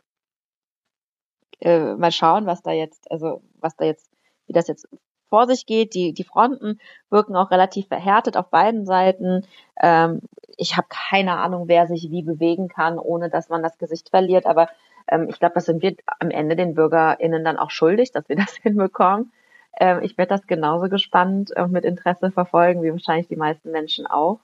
äh, 1.59 1.95
mal 1.95 2.11
schauen, 2.11 2.45
was 2.45 2.61
da 2.61 2.71
jetzt, 2.71 3.09
also 3.11 3.41
was 3.59 3.75
da 3.75 3.85
jetzt, 3.85 4.11
wie 4.45 4.53
das 4.53 4.67
jetzt 4.67 4.87
vor 5.29 5.47
sich 5.47 5.65
geht. 5.65 5.93
Die, 5.93 6.13
die 6.13 6.23
Fronten 6.23 6.79
wirken 7.09 7.35
auch 7.35 7.51
relativ 7.51 7.87
verhärtet 7.87 8.37
auf 8.37 8.49
beiden 8.49 8.85
Seiten. 8.85 9.45
Ähm, 9.81 10.21
ich 10.57 10.77
habe 10.77 10.87
keine 10.89 11.37
Ahnung, 11.37 11.67
wer 11.67 11.87
sich 11.87 12.09
wie 12.09 12.23
bewegen 12.23 12.67
kann, 12.67 12.99
ohne 12.99 13.29
dass 13.29 13.49
man 13.49 13.63
das 13.63 13.77
Gesicht 13.77 14.09
verliert. 14.09 14.45
Aber 14.45 14.69
ähm, 15.07 15.27
ich 15.29 15.39
glaube, 15.39 15.55
das 15.55 15.65
sind 15.65 15.81
wir 15.81 15.95
am 16.19 16.31
Ende 16.31 16.55
den 16.55 16.75
BürgerInnen 16.75 17.43
dann 17.43 17.57
auch 17.57 17.71
schuldig, 17.71 18.11
dass 18.11 18.27
wir 18.29 18.35
das 18.37 18.55
hinbekommen. 18.57 19.31
Ähm, 19.79 20.01
ich 20.03 20.17
werde 20.17 20.29
das 20.29 20.47
genauso 20.47 20.89
gespannt 20.89 21.51
und 21.55 21.71
mit 21.71 21.85
Interesse 21.85 22.31
verfolgen, 22.31 22.83
wie 22.83 22.91
wahrscheinlich 22.91 23.27
die 23.27 23.35
meisten 23.35 23.71
Menschen 23.71 24.07
auch. 24.07 24.39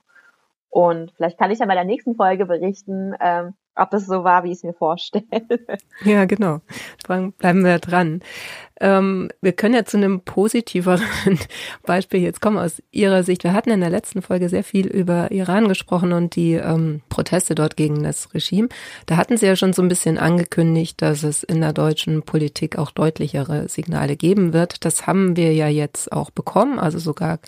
Und 0.70 1.12
vielleicht 1.12 1.38
kann 1.38 1.50
ich 1.50 1.60
ja 1.60 1.66
bei 1.66 1.74
der 1.74 1.84
nächsten 1.84 2.16
Folge 2.16 2.46
berichten, 2.46 3.14
ähm, 3.20 3.54
ob 3.76 3.92
es 3.92 4.06
so 4.06 4.24
war, 4.24 4.44
wie 4.44 4.48
ich 4.48 4.58
es 4.58 4.62
mir 4.62 4.74
vorstelle. 4.74 5.24
Ja, 6.04 6.24
genau. 6.24 6.60
Bleiben 7.06 7.64
wir 7.64 7.78
dran. 7.78 8.20
Ähm, 8.80 9.30
wir 9.40 9.52
können 9.52 9.74
ja 9.74 9.84
zu 9.84 9.96
einem 9.96 10.20
positiveren 10.22 11.02
Beispiel 11.84 12.20
jetzt 12.20 12.40
kommen 12.40 12.58
aus 12.58 12.82
Ihrer 12.90 13.22
Sicht. 13.22 13.44
Wir 13.44 13.52
hatten 13.52 13.70
in 13.70 13.80
der 13.80 13.90
letzten 13.90 14.20
Folge 14.22 14.48
sehr 14.48 14.64
viel 14.64 14.86
über 14.86 15.30
Iran 15.30 15.68
gesprochen 15.68 16.12
und 16.12 16.34
die 16.34 16.54
ähm, 16.54 17.02
Proteste 17.08 17.54
dort 17.54 17.76
gegen 17.76 18.02
das 18.02 18.34
Regime. 18.34 18.68
Da 19.06 19.16
hatten 19.16 19.36
Sie 19.36 19.46
ja 19.46 19.54
schon 19.54 19.72
so 19.72 19.82
ein 19.82 19.88
bisschen 19.88 20.18
angekündigt, 20.18 21.00
dass 21.00 21.22
es 21.22 21.44
in 21.44 21.60
der 21.60 21.72
deutschen 21.72 22.22
Politik 22.22 22.76
auch 22.76 22.90
deutlichere 22.90 23.68
Signale 23.68 24.16
geben 24.16 24.52
wird. 24.52 24.84
Das 24.84 25.06
haben 25.06 25.36
wir 25.36 25.52
ja 25.54 25.68
jetzt 25.68 26.12
auch 26.12 26.30
bekommen, 26.30 26.78
also 26.78 26.98
sogar 26.98 27.38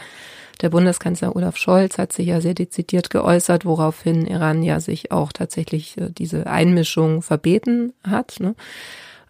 der 0.62 0.70
Bundeskanzler 0.70 1.36
Olaf 1.36 1.56
Scholz 1.56 1.98
hat 1.98 2.12
sich 2.12 2.26
ja 2.26 2.40
sehr 2.40 2.54
dezidiert 2.54 3.10
geäußert, 3.10 3.64
woraufhin 3.64 4.26
Iran 4.26 4.62
ja 4.62 4.80
sich 4.80 5.12
auch 5.12 5.32
tatsächlich 5.32 5.98
äh, 5.98 6.10
diese 6.10 6.46
Einmischung 6.46 7.22
verbeten 7.22 7.92
hat. 8.04 8.36
Ne? 8.40 8.54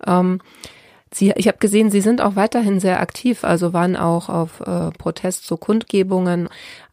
Ähm, 0.06 0.40
Sie, 1.14 1.33
ich 1.37 1.49
habe 1.49 1.59
gesehen, 1.59 1.90
Sie 1.90 2.00
sind 2.00 2.21
auch 2.21 2.37
weiterhin 2.37 2.80
sehr 2.80 3.00
aktiv, 3.00 3.45
also 3.45 3.73
waren 3.73 3.97
auch 3.97 4.28
auf 4.28 4.61
äh, 4.61 4.90
Protest 4.90 5.47
zu 5.47 5.56
Kundgebungen. 5.56 6.49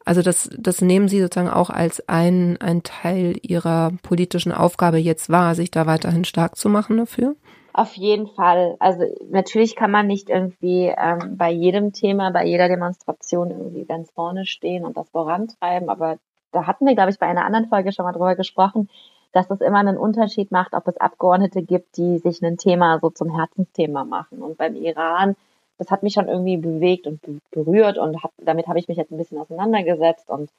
Also 0.05 0.21
das, 0.21 0.49
das 0.57 0.81
nehmen 0.81 1.07
Sie 1.07 1.19
sozusagen 1.19 1.49
auch 1.49 1.69
als 1.69 2.07
ein, 2.07 2.57
ein 2.61 2.83
Teil 2.83 3.35
Ihrer 3.41 3.91
politischen 4.03 4.51
Aufgabe 4.51 4.97
jetzt 4.97 5.29
wahr, 5.29 5.55
sich 5.55 5.71
da 5.71 5.87
weiterhin 5.87 6.25
stark 6.25 6.55
zu 6.55 6.69
machen 6.69 6.97
dafür? 6.97 7.35
Auf 7.73 7.95
jeden 7.95 8.27
Fall. 8.27 8.75
Also 8.79 9.03
natürlich 9.29 9.75
kann 9.75 9.89
man 9.89 10.05
nicht 10.05 10.29
irgendwie 10.29 10.93
ähm, 10.95 11.37
bei 11.37 11.49
jedem 11.49 11.91
Thema, 11.91 12.29
bei 12.29 12.45
jeder 12.45 12.67
Demonstration 12.67 13.49
irgendwie 13.49 13.85
ganz 13.85 14.11
vorne 14.11 14.45
stehen 14.45 14.85
und 14.85 14.95
das 14.95 15.09
vorantreiben, 15.09 15.89
aber 15.89 16.19
da 16.51 16.67
hatten 16.67 16.85
wir, 16.85 16.93
glaube 16.93 17.09
ich, 17.09 17.17
bei 17.17 17.25
einer 17.25 17.45
anderen 17.45 17.67
Folge 17.67 17.91
schon 17.91 18.05
mal 18.05 18.11
drüber 18.11 18.35
gesprochen, 18.35 18.89
dass 19.31 19.49
es 19.49 19.59
immer 19.61 19.79
einen 19.79 19.97
Unterschied 19.97 20.51
macht, 20.51 20.73
ob 20.73 20.87
es 20.87 20.97
Abgeordnete 20.97 21.63
gibt, 21.63 21.97
die 21.97 22.19
sich 22.19 22.43
ein 22.43 22.57
Thema 22.57 22.99
so 23.01 23.09
zum 23.09 23.35
Herzensthema 23.35 24.05
machen. 24.05 24.43
Und 24.43 24.57
beim 24.57 24.75
Iran, 24.75 25.35
das 25.79 25.89
hat 25.89 26.03
mich 26.03 26.13
schon 26.13 26.27
irgendwie 26.27 26.57
bewegt 26.57 27.07
und 27.07 27.19
berührt 27.49 27.97
und 27.97 28.21
hab, 28.21 28.31
damit 28.37 28.67
habe 28.67 28.77
ich 28.77 28.87
mich 28.87 28.97
jetzt 28.97 29.11
ein 29.11 29.17
bisschen 29.17 29.39
auseinandergesetzt 29.39 30.29
und 30.29 30.51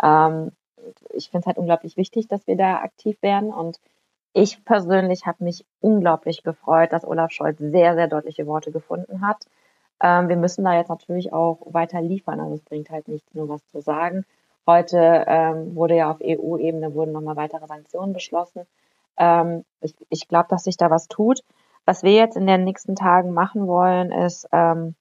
ähm, 0.00 0.52
ich 1.12 1.30
finde 1.30 1.40
es 1.40 1.46
halt 1.46 1.58
unglaublich 1.58 1.96
wichtig, 1.96 2.28
dass 2.28 2.46
wir 2.46 2.56
da 2.56 2.76
aktiv 2.76 3.20
werden 3.22 3.52
und 3.52 3.80
ich 4.32 4.64
persönlich 4.64 5.26
habe 5.26 5.44
mich 5.44 5.64
unglaublich 5.80 6.42
gefreut, 6.42 6.92
dass 6.92 7.04
Olaf 7.04 7.32
Scholz 7.32 7.58
sehr, 7.58 7.94
sehr 7.94 8.08
deutliche 8.08 8.46
Worte 8.46 8.70
gefunden 8.70 9.20
hat. 9.26 9.44
Ähm, 10.02 10.28
wir 10.28 10.36
müssen 10.36 10.64
da 10.64 10.74
jetzt 10.76 10.88
natürlich 10.88 11.32
auch 11.32 11.58
weiter 11.66 12.00
liefern. 12.00 12.40
Also 12.40 12.54
es 12.54 12.62
bringt 12.62 12.90
halt 12.90 13.08
nicht 13.08 13.34
nur 13.34 13.48
was 13.48 13.66
zu 13.68 13.80
sagen. 13.80 14.24
Heute 14.66 15.24
ähm, 15.26 15.74
wurde 15.74 15.96
ja 15.96 16.10
auf 16.10 16.18
EU-Ebene 16.22 16.94
wurden 16.94 17.12
nochmal 17.12 17.36
weitere 17.36 17.66
Sanktionen 17.66 18.12
beschlossen. 18.12 18.66
Ähm, 19.16 19.64
ich 19.80 19.94
ich 20.08 20.28
glaube, 20.28 20.46
dass 20.48 20.64
sich 20.64 20.76
da 20.76 20.90
was 20.90 21.08
tut. 21.08 21.40
Was 21.84 22.02
wir 22.02 22.12
jetzt 22.12 22.36
in 22.36 22.46
den 22.46 22.64
nächsten 22.64 22.94
Tagen 22.94 23.32
machen 23.32 23.66
wollen, 23.66 24.12
ist, 24.12 24.48
ähm, 24.52 24.94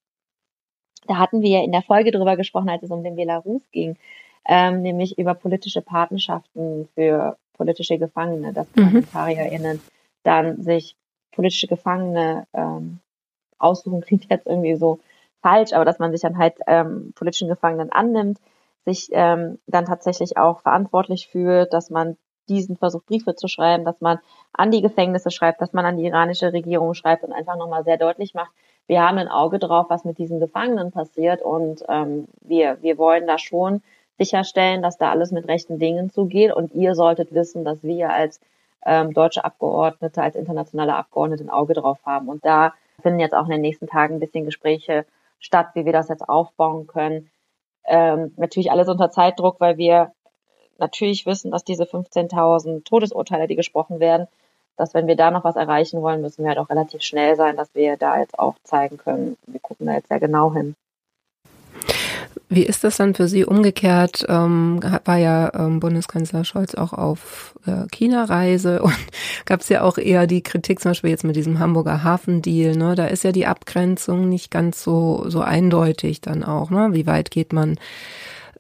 da 1.08 1.18
hatten 1.18 1.42
wir 1.42 1.50
ja 1.60 1.64
in 1.64 1.72
der 1.72 1.82
Folge 1.82 2.12
drüber 2.12 2.36
gesprochen, 2.36 2.70
als 2.70 2.84
es 2.84 2.92
um 2.92 3.04
den 3.04 3.16
Belarus 3.16 3.62
ging, 3.72 3.98
ähm, 4.46 4.82
nämlich 4.82 5.18
über 5.18 5.36
politische 5.36 5.82
Partnerschaften 5.82 6.88
für 6.96 7.38
politische 7.60 8.00
Gefangene, 8.00 8.54
dass 8.54 8.68
mhm. 8.70 9.04
ParlamentarierInnen 9.12 9.82
dann 10.24 10.64
sich 10.64 10.96
politische 11.32 11.68
Gefangene 11.68 12.48
ähm, 12.54 13.00
aussuchen, 13.60 14.02
klingt 14.08 14.30
jetzt 14.30 14.48
irgendwie 14.48 14.76
so 14.76 15.00
falsch, 15.42 15.74
aber 15.74 15.86
dass 15.86 16.00
man 16.00 16.12
sich 16.12 16.22
dann 16.22 16.38
halt 16.38 16.56
ähm, 16.66 17.14
politischen 17.16 17.50
Gefangenen 17.50 17.92
annimmt, 17.92 18.40
sich 18.86 19.10
ähm, 19.12 19.60
dann 19.68 19.86
tatsächlich 19.86 20.38
auch 20.38 20.62
verantwortlich 20.62 21.28
fühlt, 21.28 21.74
dass 21.74 21.90
man 21.90 22.18
diesen 22.48 22.78
versucht, 22.78 23.06
Briefe 23.06 23.36
zu 23.36 23.48
schreiben, 23.48 23.86
dass 23.86 24.02
man 24.02 24.18
an 24.54 24.72
die 24.72 24.82
Gefängnisse 24.82 25.30
schreibt, 25.30 25.62
dass 25.62 25.74
man 25.74 25.86
an 25.86 25.98
die 25.98 26.06
iranische 26.06 26.52
Regierung 26.52 26.96
schreibt 26.96 27.24
und 27.24 27.32
einfach 27.32 27.58
nochmal 27.58 27.84
sehr 27.84 27.98
deutlich 27.98 28.34
macht, 28.34 28.52
wir 28.88 29.04
haben 29.04 29.20
ein 29.20 29.28
Auge 29.28 29.60
drauf, 29.60 29.86
was 29.90 30.04
mit 30.04 30.18
diesen 30.18 30.40
Gefangenen 30.40 30.92
passiert 30.92 31.44
und 31.44 31.84
ähm, 31.88 32.28
wir, 32.42 32.82
wir 32.82 32.98
wollen 32.98 33.28
da 33.28 33.38
schon 33.38 33.84
sicherstellen, 34.20 34.84
dass 34.84 34.98
da 34.98 35.10
alles 35.10 35.32
mit 35.32 35.48
rechten 35.48 35.80
Dingen 35.80 36.12
zugeht. 36.12 36.54
Und 36.54 36.74
ihr 36.74 36.94
solltet 36.94 37.34
wissen, 37.34 37.66
dass 37.66 37.82
wir 37.82 38.12
als 38.12 38.40
ähm, 38.86 39.14
deutsche 39.14 39.44
Abgeordnete, 39.44 40.22
als 40.22 40.36
internationale 40.36 40.96
Abgeordnete 40.96 41.44
ein 41.44 41.50
Auge 41.50 41.74
drauf 41.74 42.00
haben. 42.06 42.30
Und 42.30 42.46
da 42.46 42.74
finden 43.02 43.20
jetzt 43.20 43.34
auch 43.34 43.46
in 43.46 43.52
den 43.52 43.62
nächsten 43.62 43.88
Tagen 43.88 44.16
ein 44.16 44.20
bisschen 44.20 44.46
Gespräche 44.46 45.06
statt, 45.40 45.70
wie 45.74 45.86
wir 45.86 45.94
das 45.94 46.10
jetzt 46.10 46.28
aufbauen 46.28 46.86
können. 46.86 47.32
Ähm, 47.86 48.34
natürlich 48.38 48.72
alles 48.72 48.88
unter 48.88 49.10
Zeitdruck, 49.10 49.60
weil 49.60 49.78
wir 49.78 50.12
natürlich 50.78 51.26
wissen, 51.26 51.52
dass 51.52 51.64
diese 51.64 51.84
15.000 51.84 52.84
Todesurteile, 52.84 53.48
die 53.48 53.56
gesprochen 53.56 54.00
werden, 54.00 54.28
dass 54.78 54.94
wenn 54.94 55.08
wir 55.08 55.16
da 55.16 55.32
noch 55.32 55.44
was 55.44 55.56
erreichen 55.56 56.02
wollen, 56.02 56.22
müssen 56.22 56.44
wir 56.44 56.50
halt 56.50 56.60
auch 56.60 56.70
relativ 56.70 57.02
schnell 57.02 57.36
sein, 57.36 57.58
dass 57.58 57.74
wir 57.76 57.98
da 57.98 58.20
jetzt 58.20 58.40
auch 58.40 58.56
zeigen 58.64 58.98
können. 58.98 59.38
Wir 59.46 59.60
gucken 59.60 59.88
da 59.88 59.94
jetzt 59.94 60.08
sehr 60.08 60.20
genau 60.20 60.54
hin. 60.54 60.76
Wie 62.52 62.64
ist 62.64 62.84
das 62.84 62.98
dann 62.98 63.14
für 63.14 63.28
Sie 63.28 63.46
umgekehrt? 63.46 64.26
Ähm, 64.28 64.80
war 65.06 65.18
ja 65.18 65.54
ähm, 65.54 65.80
Bundeskanzler 65.80 66.44
Scholz 66.44 66.74
auch 66.74 66.94
auf 66.94 67.54
äh, 67.68 67.86
China-Reise 67.92 68.82
und 68.84 68.96
gab 69.46 69.62
es 69.62 69.70
ja 69.70 69.84
auch 69.84 70.00
eher 70.00 70.26
die 70.26 70.42
Kritik, 70.42 70.80
zum 70.80 70.92
Beispiel 70.92 71.12
jetzt 71.12 71.24
mit 71.24 71.36
diesem 71.36 71.60
Hamburger 71.60 72.04
Hafendeal. 72.04 72.76
Ne? 72.76 72.96
Da 72.96 73.06
ist 73.06 73.24
ja 73.24 73.32
die 73.32 73.46
Abgrenzung 73.46 74.30
nicht 74.30 74.50
ganz 74.50 74.84
so 74.84 75.26
so 75.28 75.42
eindeutig 75.42 76.22
dann 76.22 76.44
auch. 76.44 76.72
Ne? 76.72 76.90
Wie 76.92 77.06
weit 77.06 77.30
geht 77.30 77.54
man 77.54 77.78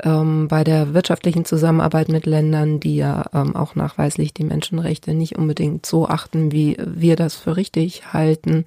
ähm, 0.04 0.47
bei 0.47 0.63
der 0.63 0.93
wirtschaftlichen 0.93 1.45
Zusammenarbeit 1.45 2.10
mit 2.10 2.28
Ländern, 2.28 2.80
die 2.80 2.95
ja 2.95 3.25
ähm, 3.34 3.56
auch 3.56 3.73
nachweislich 3.73 4.36
die 4.36 4.43
Menschenrechte 4.43 5.15
nicht 5.15 5.36
unbedingt 5.36 5.88
so 5.88 6.08
achten, 6.08 6.52
wie 6.52 6.78
wir 6.86 7.15
das 7.15 7.36
für 7.36 7.58
richtig 7.58 8.13
halten? 8.13 8.65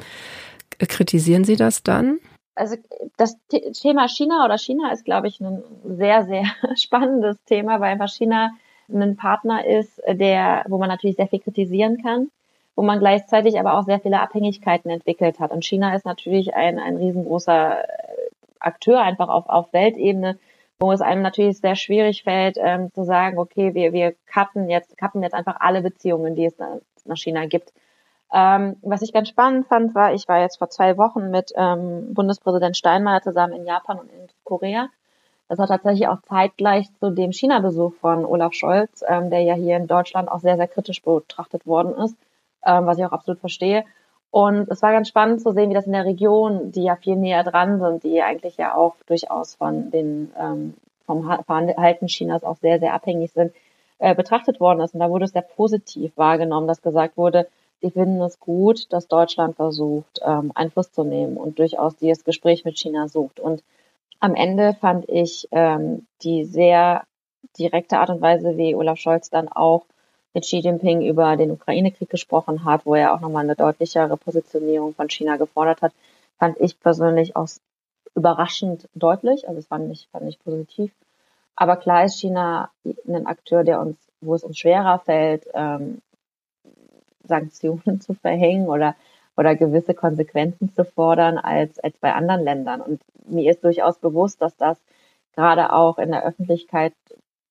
Kritisieren 0.78 1.44
Sie 1.44 1.56
das 1.56 1.85
dann? 1.85 2.18
Also 2.55 2.77
das 3.17 3.37
Thema 3.49 4.09
China 4.09 4.45
oder 4.45 4.59
China 4.59 4.93
ist, 4.93 5.05
glaube 5.05 5.29
ich, 5.29 5.41
ein 5.41 5.62
sehr, 5.85 6.25
sehr 6.25 6.45
spannendes 6.77 7.43
Thema, 7.45 7.81
weil 7.81 7.93
einfach 7.93 8.09
China 8.11 8.53
ein 8.93 9.17
Partner 9.17 9.65
ist, 9.65 10.03
der, 10.07 10.65
wo 10.69 10.79
man 10.79 10.88
natürlich 10.88 11.17
sehr 11.17 11.29
viel 11.29 11.41
kritisieren 11.41 12.03
kann, 12.03 12.31
wo 12.75 12.83
man 12.83 12.99
gleichzeitig 12.99 13.59
aber 13.59 13.79
auch 13.79 13.85
sehr 13.85 14.01
viele 14.01 14.21
Abhängigkeiten 14.21 14.91
entwickelt 14.91 15.41
hat. 15.41 15.51
Und 15.51 15.65
China 15.65 15.95
ist 15.95 16.05
natürlich 16.05 16.55
ein, 16.55 16.79
ein 16.79 16.97
riesengroßer 16.97 17.85
äh, 17.85 17.87
Akteur 18.61 19.01
einfach 19.01 19.29
auf, 19.29 19.49
auf 19.49 19.73
Weltebene, 19.73 20.38
wo 20.79 20.93
es 20.93 21.01
einem 21.01 21.23
natürlich 21.23 21.59
sehr 21.59 21.77
schwierig 21.77 22.23
fällt, 22.23 22.59
ähm, 22.61 22.93
zu 22.93 23.05
sagen, 23.05 23.38
okay, 23.38 23.75
wir, 23.75 23.93
wir 23.93 24.15
cutten 24.27 24.69
jetzt, 24.69 24.99
cutten 24.99 25.23
jetzt 25.23 25.35
einfach 25.35 25.57
alle 25.61 25.81
Beziehungen, 25.81 26.35
die 26.35 26.47
es 26.47 26.55
nach 26.59 27.17
China 27.17 27.47
gibt. 27.47 27.73
Ähm, 28.33 28.77
was 28.83 29.03
ich 29.03 29.12
ganz 29.12 29.29
spannend 29.29 29.66
fand, 29.66 29.95
war, 29.95 30.14
ich 30.14 30.27
war 30.27 30.40
jetzt 30.40 30.57
vor 30.59 30.71
zwei 30.71 30.97
Wochen 30.97 31.31
mit 31.31 31.53
ähm, 31.55 32.14
Bundespräsident 32.14 32.77
Steinmeier 32.77 33.21
zusammen 33.23 33.53
in 33.53 33.66
Japan 33.66 33.99
und 33.99 34.11
in 34.11 34.27
Korea. 34.45 34.88
Das 35.49 35.59
war 35.59 35.66
tatsächlich 35.66 36.09
auch 36.09 36.23
zeitgleich 36.23 36.87
zu 36.99 37.11
dem 37.11 37.33
China-Besuch 37.33 37.92
von 38.01 38.25
Olaf 38.25 38.55
Scholz, 38.55 39.05
ähm, 39.07 39.29
der 39.29 39.42
ja 39.42 39.55
hier 39.55 39.77
in 39.77 39.87
Deutschland 39.87 40.31
auch 40.31 40.40
sehr, 40.40 40.57
sehr 40.57 40.68
kritisch 40.68 41.03
betrachtet 41.03 41.66
worden 41.66 41.95
ist, 42.03 42.16
ähm, 42.64 42.87
was 42.87 42.97
ich 42.97 43.05
auch 43.05 43.12
absolut 43.12 43.40
verstehe. 43.40 43.85
Und 44.31 44.71
es 44.71 44.81
war 44.81 44.92
ganz 44.92 45.09
spannend 45.09 45.42
zu 45.42 45.53
sehen, 45.53 45.68
wie 45.68 45.75
das 45.75 45.85
in 45.85 45.92
der 45.92 46.07
Region, 46.07 46.73
die 46.73 46.85
ja 46.85 46.97
viel 46.97 47.16
näher 47.16 47.45
dran 47.45 47.81
sind, 47.81 48.03
die 48.03 48.23
eigentlich 48.23 48.57
ja 48.57 48.75
auch 48.75 48.95
durchaus 49.07 49.57
von 49.57 49.90
den 49.90 50.33
ähm, 50.40 50.75
vom 51.05 51.25
Verhalten 51.25 52.07
Chinas 52.07 52.45
auch 52.45 52.57
sehr, 52.57 52.79
sehr 52.79 52.95
abhängig 52.95 53.33
sind, 53.33 53.53
äh, 53.99 54.14
betrachtet 54.14 54.59
worden 54.59 54.81
ist. 54.81 54.95
Und 54.95 55.01
da 55.01 55.11
wurde 55.11 55.27
es 55.27 55.33
sehr 55.33 55.42
positiv 55.42 56.16
wahrgenommen, 56.16 56.66
dass 56.66 56.81
gesagt 56.81 57.18
wurde, 57.18 57.47
die 57.83 57.90
finden 57.90 58.21
es 58.23 58.38
gut, 58.38 58.92
dass 58.92 59.09
Deutschland 59.09 59.57
versucht, 59.57 60.21
ähm, 60.25 60.53
Einfluss 60.55 60.92
zu 60.92 61.05
nehmen 61.05 61.37
und 61.37 61.59
durchaus 61.59 61.97
dieses 61.97 62.25
Gespräch 62.25 62.64
mit 62.64 62.79
China 62.79 63.09
sucht. 63.09 63.40
Und 63.40 63.62
am 64.21 64.35
Ende 64.35 64.75
fand 64.75 65.09
ich 65.09 65.49
ähm, 65.51 66.07
die 66.23 66.45
sehr 66.45 67.05
direkte 67.59 67.99
Art 67.99 68.11
und 68.11 68.21
Weise, 68.21 68.57
wie 68.57 68.75
Olaf 68.75 68.99
Scholz 68.99 69.31
dann 69.31 69.49
auch 69.49 69.85
mit 70.33 70.45
Xi 70.45 70.59
Jinping 70.59 71.03
über 71.03 71.37
den 71.37 71.51
Ukraine-Krieg 71.51 72.09
gesprochen 72.09 72.64
hat, 72.64 72.87
wo 72.87 72.95
er 72.95 73.14
auch 73.14 73.21
nochmal 73.21 73.45
eine 73.45 73.57
deutlichere 73.57 74.16
Positionierung 74.16 74.95
von 74.95 75.11
China 75.11 75.37
gefordert 75.37 75.83
hat, 75.83 75.92
fand 76.38 76.59
ich 76.61 76.81
persönlich 76.81 77.37
auch 77.37 77.49
überraschend 78.14 78.88
deutlich. 78.95 79.49
Also 79.49 79.59
es 79.59 79.66
fand 79.66 79.92
ich, 79.92 80.09
fand 80.12 80.29
ich 80.29 80.38
positiv. 80.38 80.92
Aber 81.57 81.77
klar 81.77 82.05
ist 82.05 82.18
China 82.18 82.71
ein 83.07 83.27
Akteur, 83.27 83.64
der 83.64 83.81
uns, 83.81 83.97
wo 84.21 84.35
es 84.35 84.42
uns 84.45 84.59
schwerer 84.59 85.01
fällt, 85.01 85.47
ähm, 85.53 86.01
Sanktionen 87.33 88.01
zu 88.01 88.14
verhängen 88.14 88.68
oder 88.68 88.95
oder 89.37 89.57
gewisse 89.57 89.95
Konsequenzen 89.95 90.73
zu 90.75 90.85
fordern 90.85 91.38
als, 91.38 91.79
als 91.79 91.97
bei 91.99 92.12
anderen 92.12 92.45
Ländern. 92.45 92.81
Und 92.81 93.01
mir 93.27 93.51
ist 93.51 93.64
durchaus 93.64 93.99
bewusst, 93.99 94.42
dass 94.42 94.57
das 94.57 94.79
gerade 95.35 95.73
auch 95.73 95.99
in 95.99 96.11
der 96.11 96.25
Öffentlichkeit 96.25 96.92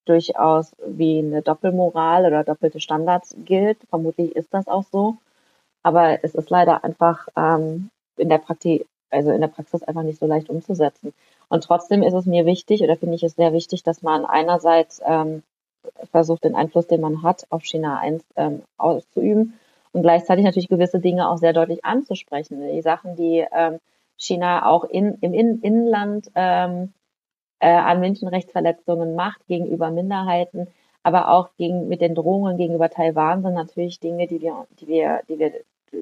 durchaus 0.05 0.75
wie 0.85 1.19
eine 1.19 1.41
Doppelmoral 1.41 2.25
oder 2.25 2.43
doppelte 2.43 2.79
Standards 2.79 3.35
gilt. 3.45 3.77
Vermutlich 3.89 4.35
ist 4.35 4.53
das 4.53 4.67
auch 4.67 4.83
so. 4.91 5.17
Aber 5.83 6.23
es 6.23 6.35
ist 6.35 6.49
leider 6.49 6.83
einfach 6.83 7.27
ähm, 7.35 7.89
in 8.17 8.29
der 8.29 8.37
Praxis, 8.37 8.81
also 9.09 9.31
in 9.31 9.41
der 9.41 9.47
Praxis 9.47 9.83
einfach 9.83 10.03
nicht 10.03 10.19
so 10.19 10.27
leicht 10.27 10.49
umzusetzen. 10.49 11.13
Und 11.49 11.63
trotzdem 11.63 12.03
ist 12.03 12.13
es 12.13 12.25
mir 12.25 12.45
wichtig 12.45 12.83
oder 12.83 12.95
finde 12.95 13.15
ich 13.15 13.23
es 13.23 13.35
sehr 13.35 13.53
wichtig, 13.53 13.83
dass 13.83 14.03
man 14.03 14.25
einerseits 14.25 15.01
ähm, 15.03 15.41
versucht, 16.11 16.43
den 16.43 16.55
Einfluss, 16.55 16.87
den 16.87 17.01
man 17.01 17.23
hat, 17.23 17.47
auf 17.49 17.63
China 17.63 17.97
eins, 17.97 18.23
ähm, 18.35 18.61
auszuüben 18.77 19.59
und 19.93 20.01
gleichzeitig 20.01 20.45
natürlich 20.45 20.69
gewisse 20.69 20.99
Dinge 20.99 21.29
auch 21.29 21.37
sehr 21.37 21.53
deutlich 21.53 21.83
anzusprechen. 21.85 22.61
Die 22.61 22.81
Sachen, 22.81 23.15
die 23.15 23.45
ähm, 23.51 23.79
China 24.17 24.65
auch 24.65 24.83
in, 24.83 25.17
im 25.21 25.33
in 25.33 25.61
Inland 25.61 26.31
ähm, 26.35 26.93
äh, 27.59 27.69
an 27.69 27.99
Menschenrechtsverletzungen 27.99 29.15
macht 29.15 29.45
gegenüber 29.47 29.91
Minderheiten, 29.91 30.67
aber 31.03 31.29
auch 31.29 31.49
gegen, 31.57 31.87
mit 31.87 32.01
den 32.01 32.15
Drohungen 32.15 32.57
gegenüber 32.57 32.89
Taiwan 32.89 33.41
sind 33.41 33.53
natürlich 33.53 33.99
Dinge, 33.99 34.27
die 34.27 34.41
wir, 34.41 34.67
die 34.79 34.87
wir, 34.87 35.21
die 35.29 35.39
wir 35.39 35.53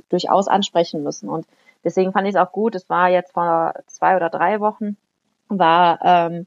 durchaus 0.10 0.48
ansprechen 0.48 1.04
müssen. 1.04 1.30
Und 1.30 1.46
deswegen 1.84 2.12
fand 2.12 2.28
ich 2.28 2.36
es 2.36 2.42
auch 2.42 2.52
gut. 2.52 2.76
Es 2.76 2.90
war 2.90 3.10
jetzt 3.10 3.34
vor 3.34 3.74
zwei 3.88 4.16
oder 4.16 4.30
drei 4.30 4.60
Wochen 4.60 4.98
war 5.48 6.00
ähm, 6.04 6.46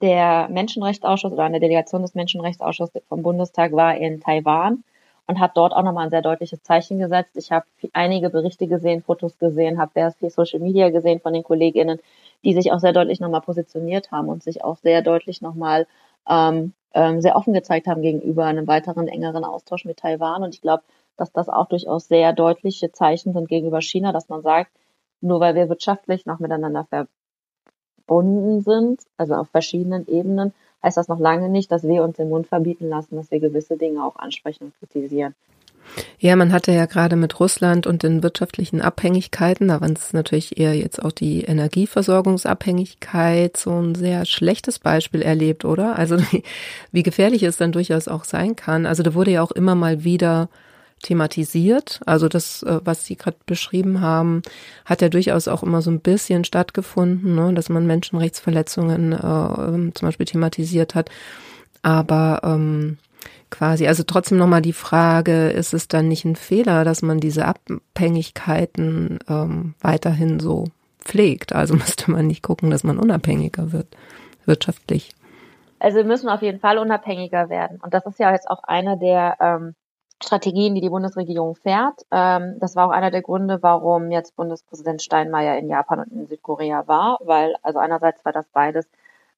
der 0.00 0.48
Menschenrechtsausschuss 0.48 1.32
oder 1.32 1.44
eine 1.44 1.60
Delegation 1.60 2.02
des 2.02 2.14
Menschenrechtsausschusses 2.14 3.02
vom 3.08 3.22
Bundestag 3.22 3.72
war 3.72 3.96
in 3.96 4.20
Taiwan 4.20 4.82
und 5.26 5.40
hat 5.40 5.56
dort 5.56 5.72
auch 5.72 5.82
nochmal 5.82 6.04
ein 6.04 6.10
sehr 6.10 6.22
deutliches 6.22 6.62
Zeichen 6.62 6.98
gesetzt. 6.98 7.36
Ich 7.36 7.50
habe 7.50 7.66
einige 7.92 8.30
Berichte 8.30 8.66
gesehen, 8.66 9.02
Fotos 9.02 9.38
gesehen, 9.38 9.78
habe 9.78 9.92
sehr 9.94 10.12
viel 10.12 10.30
Social 10.30 10.60
Media 10.60 10.90
gesehen 10.90 11.20
von 11.20 11.32
den 11.32 11.42
KollegInnen, 11.42 11.98
die 12.44 12.52
sich 12.54 12.72
auch 12.72 12.78
sehr 12.78 12.92
deutlich 12.92 13.20
nochmal 13.20 13.40
positioniert 13.40 14.10
haben 14.12 14.28
und 14.28 14.42
sich 14.42 14.62
auch 14.64 14.76
sehr 14.76 15.02
deutlich 15.02 15.40
nochmal 15.40 15.86
ähm, 16.28 16.74
ähm, 16.94 17.20
sehr 17.20 17.36
offen 17.36 17.52
gezeigt 17.52 17.86
haben 17.86 18.02
gegenüber 18.02 18.44
einem 18.44 18.66
weiteren 18.66 19.08
engeren 19.08 19.44
Austausch 19.44 19.84
mit 19.84 19.98
Taiwan. 19.98 20.42
Und 20.42 20.54
ich 20.54 20.60
glaube, 20.60 20.82
dass 21.16 21.32
das 21.32 21.48
auch 21.48 21.66
durchaus 21.66 22.08
sehr 22.08 22.32
deutliche 22.32 22.92
Zeichen 22.92 23.32
sind 23.32 23.48
gegenüber 23.48 23.80
China, 23.80 24.12
dass 24.12 24.28
man 24.28 24.42
sagt, 24.42 24.70
nur 25.20 25.40
weil 25.40 25.54
wir 25.54 25.68
wirtschaftlich 25.68 26.26
noch 26.26 26.38
miteinander 26.38 26.86
verbunden 28.06 28.60
sind, 28.60 29.02
also 29.16 29.34
auf 29.34 29.48
verschiedenen 29.48 30.06
Ebenen, 30.06 30.54
heißt 30.84 30.96
das 30.96 31.08
noch 31.08 31.18
lange 31.18 31.48
nicht, 31.48 31.72
dass 31.72 31.82
wir 31.82 32.04
uns 32.04 32.16
den 32.16 32.28
Mund 32.28 32.46
verbieten 32.46 32.88
lassen, 32.88 33.16
dass 33.16 33.30
wir 33.30 33.40
gewisse 33.40 33.76
Dinge 33.76 34.04
auch 34.04 34.16
ansprechen 34.16 34.66
und 34.66 34.78
kritisieren. 34.78 35.34
Ja, 36.18 36.34
man 36.36 36.52
hatte 36.52 36.72
ja 36.72 36.86
gerade 36.86 37.16
mit 37.16 37.38
Russland 37.40 37.86
und 37.86 38.02
den 38.02 38.22
wirtschaftlichen 38.22 38.80
Abhängigkeiten, 38.80 39.68
da 39.68 39.82
war 39.82 39.90
es 39.90 40.14
natürlich 40.14 40.58
eher 40.58 40.74
jetzt 40.74 41.02
auch 41.02 41.12
die 41.12 41.42
Energieversorgungsabhängigkeit, 41.42 43.56
so 43.56 43.72
ein 43.72 43.94
sehr 43.94 44.24
schlechtes 44.24 44.78
Beispiel 44.78 45.22
erlebt, 45.22 45.64
oder? 45.64 45.98
Also 45.98 46.18
wie, 46.32 46.42
wie 46.92 47.02
gefährlich 47.02 47.42
es 47.42 47.56
dann 47.58 47.72
durchaus 47.72 48.08
auch 48.08 48.24
sein 48.24 48.56
kann. 48.56 48.86
Also 48.86 49.02
da 49.02 49.14
wurde 49.14 49.32
ja 49.32 49.42
auch 49.42 49.52
immer 49.52 49.74
mal 49.74 50.04
wieder 50.04 50.48
thematisiert. 51.04 52.00
Also 52.06 52.28
das, 52.28 52.62
äh, 52.62 52.80
was 52.84 53.04
Sie 53.04 53.16
gerade 53.16 53.36
beschrieben 53.46 54.00
haben, 54.00 54.42
hat 54.84 55.02
ja 55.02 55.08
durchaus 55.08 55.46
auch 55.46 55.62
immer 55.62 55.82
so 55.82 55.90
ein 55.90 56.00
bisschen 56.00 56.44
stattgefunden, 56.44 57.34
ne, 57.34 57.54
dass 57.54 57.68
man 57.68 57.86
Menschenrechtsverletzungen 57.86 59.12
äh, 59.12 59.16
ähm, 59.16 59.94
zum 59.94 60.08
Beispiel 60.08 60.26
thematisiert 60.26 60.94
hat. 60.94 61.10
Aber 61.82 62.40
ähm, 62.42 62.98
quasi, 63.50 63.86
also 63.86 64.02
trotzdem 64.02 64.38
nochmal 64.38 64.62
die 64.62 64.72
Frage, 64.72 65.50
ist 65.50 65.74
es 65.74 65.86
dann 65.86 66.08
nicht 66.08 66.24
ein 66.24 66.36
Fehler, 66.36 66.84
dass 66.84 67.02
man 67.02 67.20
diese 67.20 67.44
Abhängigkeiten 67.46 69.18
ähm, 69.28 69.74
weiterhin 69.80 70.40
so 70.40 70.64
pflegt? 71.00 71.52
Also 71.52 71.74
müsste 71.74 72.10
man 72.10 72.26
nicht 72.26 72.42
gucken, 72.42 72.70
dass 72.70 72.82
man 72.82 72.98
unabhängiger 72.98 73.72
wird, 73.72 73.96
wirtschaftlich. 74.46 75.10
Also 75.78 75.98
wir 75.98 76.04
müssen 76.04 76.30
auf 76.30 76.40
jeden 76.40 76.60
Fall 76.60 76.78
unabhängiger 76.78 77.50
werden. 77.50 77.78
Und 77.82 77.92
das 77.92 78.06
ist 78.06 78.18
ja 78.18 78.32
jetzt 78.32 78.48
auch 78.50 78.64
einer 78.64 78.96
der 78.96 79.36
ähm, 79.40 79.74
Strategien, 80.22 80.74
die 80.74 80.80
die 80.80 80.90
Bundesregierung 80.90 81.54
fährt. 81.54 82.06
Ähm, 82.10 82.56
das 82.60 82.76
war 82.76 82.86
auch 82.86 82.92
einer 82.92 83.10
der 83.10 83.22
Gründe, 83.22 83.62
warum 83.62 84.10
jetzt 84.10 84.36
Bundespräsident 84.36 85.02
Steinmeier 85.02 85.58
in 85.58 85.68
Japan 85.68 86.00
und 86.00 86.12
in 86.12 86.26
Südkorea 86.26 86.86
war, 86.86 87.18
weil 87.22 87.56
also 87.62 87.78
einerseits 87.78 88.24
war 88.24 88.32
das 88.32 88.46
beides 88.48 88.88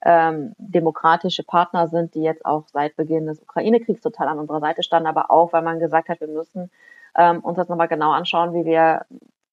ähm, 0.05 0.55
demokratische 0.59 1.43
Partner 1.43 1.89
sind, 1.89 2.15
die 2.15 2.23
jetzt 2.23 2.45
auch 2.45 2.65
seit 2.69 2.97
Beginn 2.97 3.27
des 3.27 3.41
Ukraine-Kriegs 3.43 4.01
total 4.01 4.29
an 4.29 4.39
unserer 4.39 4.61
Seite 4.61 4.83
standen, 4.83 5.09
aber 5.09 5.31
auch, 5.31 5.53
weil 5.53 5.63
man 5.63 5.81
gesagt 5.81 6.09
hat, 6.09 6.21
wir 6.21 6.29
müssen 6.29 6.71
ähm, 7.17 7.41
uns 7.41 7.57
das 7.57 7.69
nochmal 7.69 7.89
genau 7.89 8.13
anschauen, 8.13 8.55
wie 8.55 8.65
wir 8.65 9.07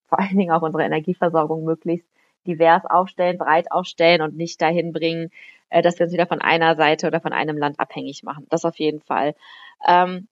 vor 0.08 0.20
allen 0.20 0.38
Dingen 0.38 0.52
auch 0.52 0.62
unsere 0.62 0.84
Energieversorgung 0.84 1.64
möglichst 1.64 2.08
divers 2.46 2.86
aufstellen, 2.86 3.38
breit 3.38 3.72
aufstellen 3.72 4.22
und 4.22 4.36
nicht 4.36 4.62
dahin 4.62 4.92
bringen, 4.92 5.32
äh, 5.70 5.82
dass 5.82 5.98
wir 5.98 6.06
uns 6.06 6.14
wieder 6.14 6.28
von 6.28 6.42
einer 6.42 6.76
Seite 6.76 7.08
oder 7.08 7.22
von 7.22 7.34
einem 7.34 7.58
Land 7.58 7.80
abhängig 7.80 8.24
machen. 8.24 8.46
Das 8.50 8.66
auf 8.66 8.78
jeden 8.78 9.00
Fall. 9.00 9.34
Ähm, 9.88 10.28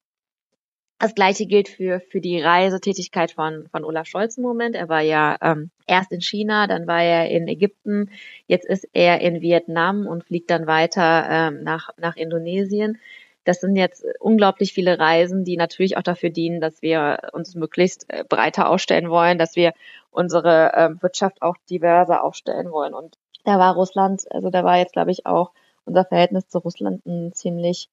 das 1.02 1.16
gleiche 1.16 1.48
gilt 1.48 1.68
für, 1.68 2.00
für 2.00 2.22
die 2.22 2.40
Reisetätigkeit 2.40 3.32
von, 3.32 3.68
von 3.72 3.84
Olaf 3.84 4.06
Scholz 4.06 4.38
im 4.38 4.44
Moment. 4.44 4.76
Er 4.76 4.88
war 4.88 5.02
ja 5.02 5.36
ähm, 5.42 5.72
erst 5.88 6.12
in 6.12 6.22
China, 6.22 6.68
dann 6.68 6.86
war 6.86 7.02
er 7.02 7.30
in 7.30 7.48
Ägypten, 7.48 8.12
jetzt 8.46 8.68
ist 8.68 8.88
er 8.94 9.20
in 9.22 9.42
Vietnam 9.42 10.06
und 10.06 10.24
fliegt 10.24 10.52
dann 10.52 10.68
weiter 10.68 11.28
ähm, 11.28 11.64
nach, 11.64 11.90
nach 11.98 12.16
Indonesien. 12.18 13.00
Das 13.46 13.62
sind 13.62 13.76
jetzt 13.76 14.06
unglaublich 14.20 14.74
viele 14.74 15.00
Reisen, 15.00 15.44
die 15.44 15.58
natürlich 15.58 15.98
auch 15.98 16.04
dafür 16.04 16.30
dienen, 16.30 16.62
dass 16.62 16.84
wir 16.84 17.32
uns 17.34 17.56
möglichst 17.56 18.06
äh, 18.10 18.24
breiter 18.24 18.70
aufstellen 18.70 19.10
wollen, 19.10 19.40
dass 19.40 19.56
wir 19.56 19.74
unsere 20.12 20.74
äh, 20.74 21.02
Wirtschaft 21.02 21.42
auch 21.42 21.56
diverser 21.68 22.24
aufstellen 22.24 22.72
wollen. 22.72 22.94
Und 22.94 23.18
da 23.44 23.58
war 23.58 23.74
Russland, 23.74 24.32
also 24.32 24.52
da 24.52 24.64
war 24.64 24.78
jetzt, 24.78 24.94
glaube 24.94 25.10
ich, 25.10 25.26
auch 25.26 25.52
unser 25.84 26.06
Verhältnis 26.06 26.48
zu 26.48 26.60
Russland 26.60 27.04
ein 27.08 27.34
ziemlich 27.34 27.90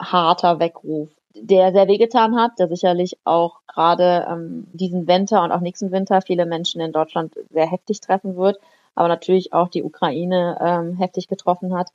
harter 0.00 0.58
Weckruf 0.58 1.10
der 1.34 1.72
sehr 1.72 1.88
wehgetan 1.88 2.36
hat, 2.36 2.58
der 2.58 2.68
sicherlich 2.68 3.18
auch 3.24 3.60
gerade 3.66 4.26
ähm, 4.30 4.66
diesen 4.72 5.06
Winter 5.06 5.42
und 5.42 5.52
auch 5.52 5.60
nächsten 5.60 5.90
Winter 5.92 6.22
viele 6.22 6.46
Menschen 6.46 6.80
in 6.80 6.92
Deutschland 6.92 7.34
sehr 7.50 7.70
heftig 7.70 8.00
treffen 8.00 8.36
wird, 8.36 8.58
aber 8.94 9.08
natürlich 9.08 9.52
auch 9.52 9.68
die 9.68 9.82
Ukraine 9.82 10.58
ähm, 10.60 10.96
heftig 10.96 11.28
getroffen 11.28 11.76
hat. 11.76 11.88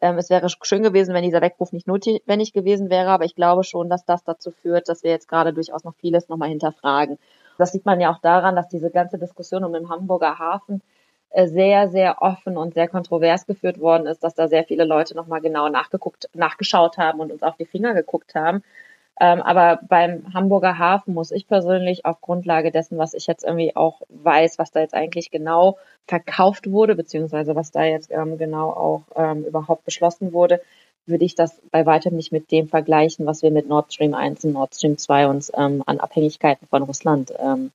Ähm, 0.00 0.18
es 0.18 0.30
wäre 0.30 0.48
schön 0.48 0.82
gewesen, 0.82 1.14
wenn 1.14 1.24
dieser 1.24 1.40
Weckruf 1.40 1.72
nicht 1.72 1.86
notwendig 1.86 2.52
gewesen 2.52 2.90
wäre, 2.90 3.10
aber 3.10 3.24
ich 3.24 3.34
glaube 3.34 3.64
schon, 3.64 3.88
dass 3.88 4.04
das 4.04 4.24
dazu 4.24 4.50
führt, 4.50 4.88
dass 4.88 5.02
wir 5.02 5.10
jetzt 5.10 5.28
gerade 5.28 5.52
durchaus 5.52 5.84
noch 5.84 5.94
vieles 5.96 6.28
nochmal 6.28 6.48
hinterfragen. 6.48 7.18
Das 7.58 7.72
sieht 7.72 7.86
man 7.86 8.00
ja 8.00 8.12
auch 8.12 8.20
daran, 8.20 8.56
dass 8.56 8.68
diese 8.68 8.90
ganze 8.90 9.18
Diskussion 9.18 9.64
um 9.64 9.72
den 9.72 9.88
Hamburger 9.88 10.38
Hafen 10.38 10.82
äh, 11.30 11.48
sehr, 11.48 11.88
sehr 11.88 12.22
offen 12.22 12.56
und 12.56 12.74
sehr 12.74 12.88
kontrovers 12.88 13.46
geführt 13.46 13.80
worden 13.80 14.06
ist, 14.06 14.22
dass 14.22 14.34
da 14.34 14.48
sehr 14.48 14.64
viele 14.64 14.84
Leute 14.84 15.14
nochmal 15.14 15.40
genau 15.40 15.68
nachgeguckt, 15.68 16.28
nachgeschaut 16.34 16.98
haben 16.98 17.20
und 17.20 17.32
uns 17.32 17.42
auf 17.42 17.56
die 17.56 17.66
Finger 17.66 17.94
geguckt 17.94 18.34
haben. 18.34 18.62
Ähm, 19.18 19.40
aber 19.40 19.80
beim 19.88 20.34
Hamburger 20.34 20.78
Hafen 20.78 21.14
muss 21.14 21.30
ich 21.30 21.48
persönlich 21.48 22.04
auf 22.04 22.20
Grundlage 22.20 22.70
dessen, 22.70 22.98
was 22.98 23.14
ich 23.14 23.26
jetzt 23.26 23.44
irgendwie 23.44 23.74
auch 23.74 24.02
weiß, 24.08 24.58
was 24.58 24.70
da 24.70 24.80
jetzt 24.80 24.94
eigentlich 24.94 25.30
genau 25.30 25.78
verkauft 26.06 26.70
wurde, 26.70 26.94
beziehungsweise 26.94 27.54
was 27.54 27.70
da 27.70 27.84
jetzt 27.84 28.10
ähm, 28.10 28.36
genau 28.36 28.70
auch 28.70 29.02
ähm, 29.16 29.44
überhaupt 29.44 29.84
beschlossen 29.84 30.32
wurde, 30.32 30.60
würde 31.06 31.24
ich 31.24 31.34
das 31.34 31.60
bei 31.70 31.86
weitem 31.86 32.14
nicht 32.14 32.32
mit 32.32 32.50
dem 32.50 32.68
vergleichen, 32.68 33.26
was 33.26 33.42
wir 33.42 33.50
mit 33.50 33.68
Nord 33.68 33.92
Stream 33.92 34.12
1 34.12 34.44
und 34.44 34.52
Nord 34.52 34.74
Stream 34.74 34.98
2 34.98 35.28
uns 35.28 35.50
ähm, 35.56 35.82
an 35.86 35.98
Abhängigkeiten 35.98 36.66
von 36.68 36.82
Russland 36.82 37.32
ähm, 37.38 37.70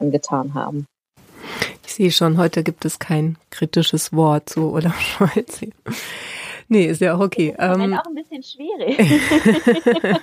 getan 0.00 0.54
haben. 0.54 0.86
Ich 1.84 1.94
sehe 1.94 2.10
schon, 2.10 2.38
heute 2.38 2.62
gibt 2.62 2.84
es 2.84 2.98
kein 2.98 3.36
kritisches 3.50 4.12
Wort 4.12 4.48
zu 4.48 4.72
Olaf 4.72 5.00
Scholz. 5.00 5.60
Nee, 6.72 6.86
ist 6.86 7.02
ja 7.02 7.14
auch 7.14 7.20
okay. 7.20 7.54
Das 7.54 7.76
ist 7.76 7.84
ähm, 7.84 7.98
auch 7.98 8.06
ein 8.06 8.14
bisschen 8.14 8.42
schwierig. 8.42 8.98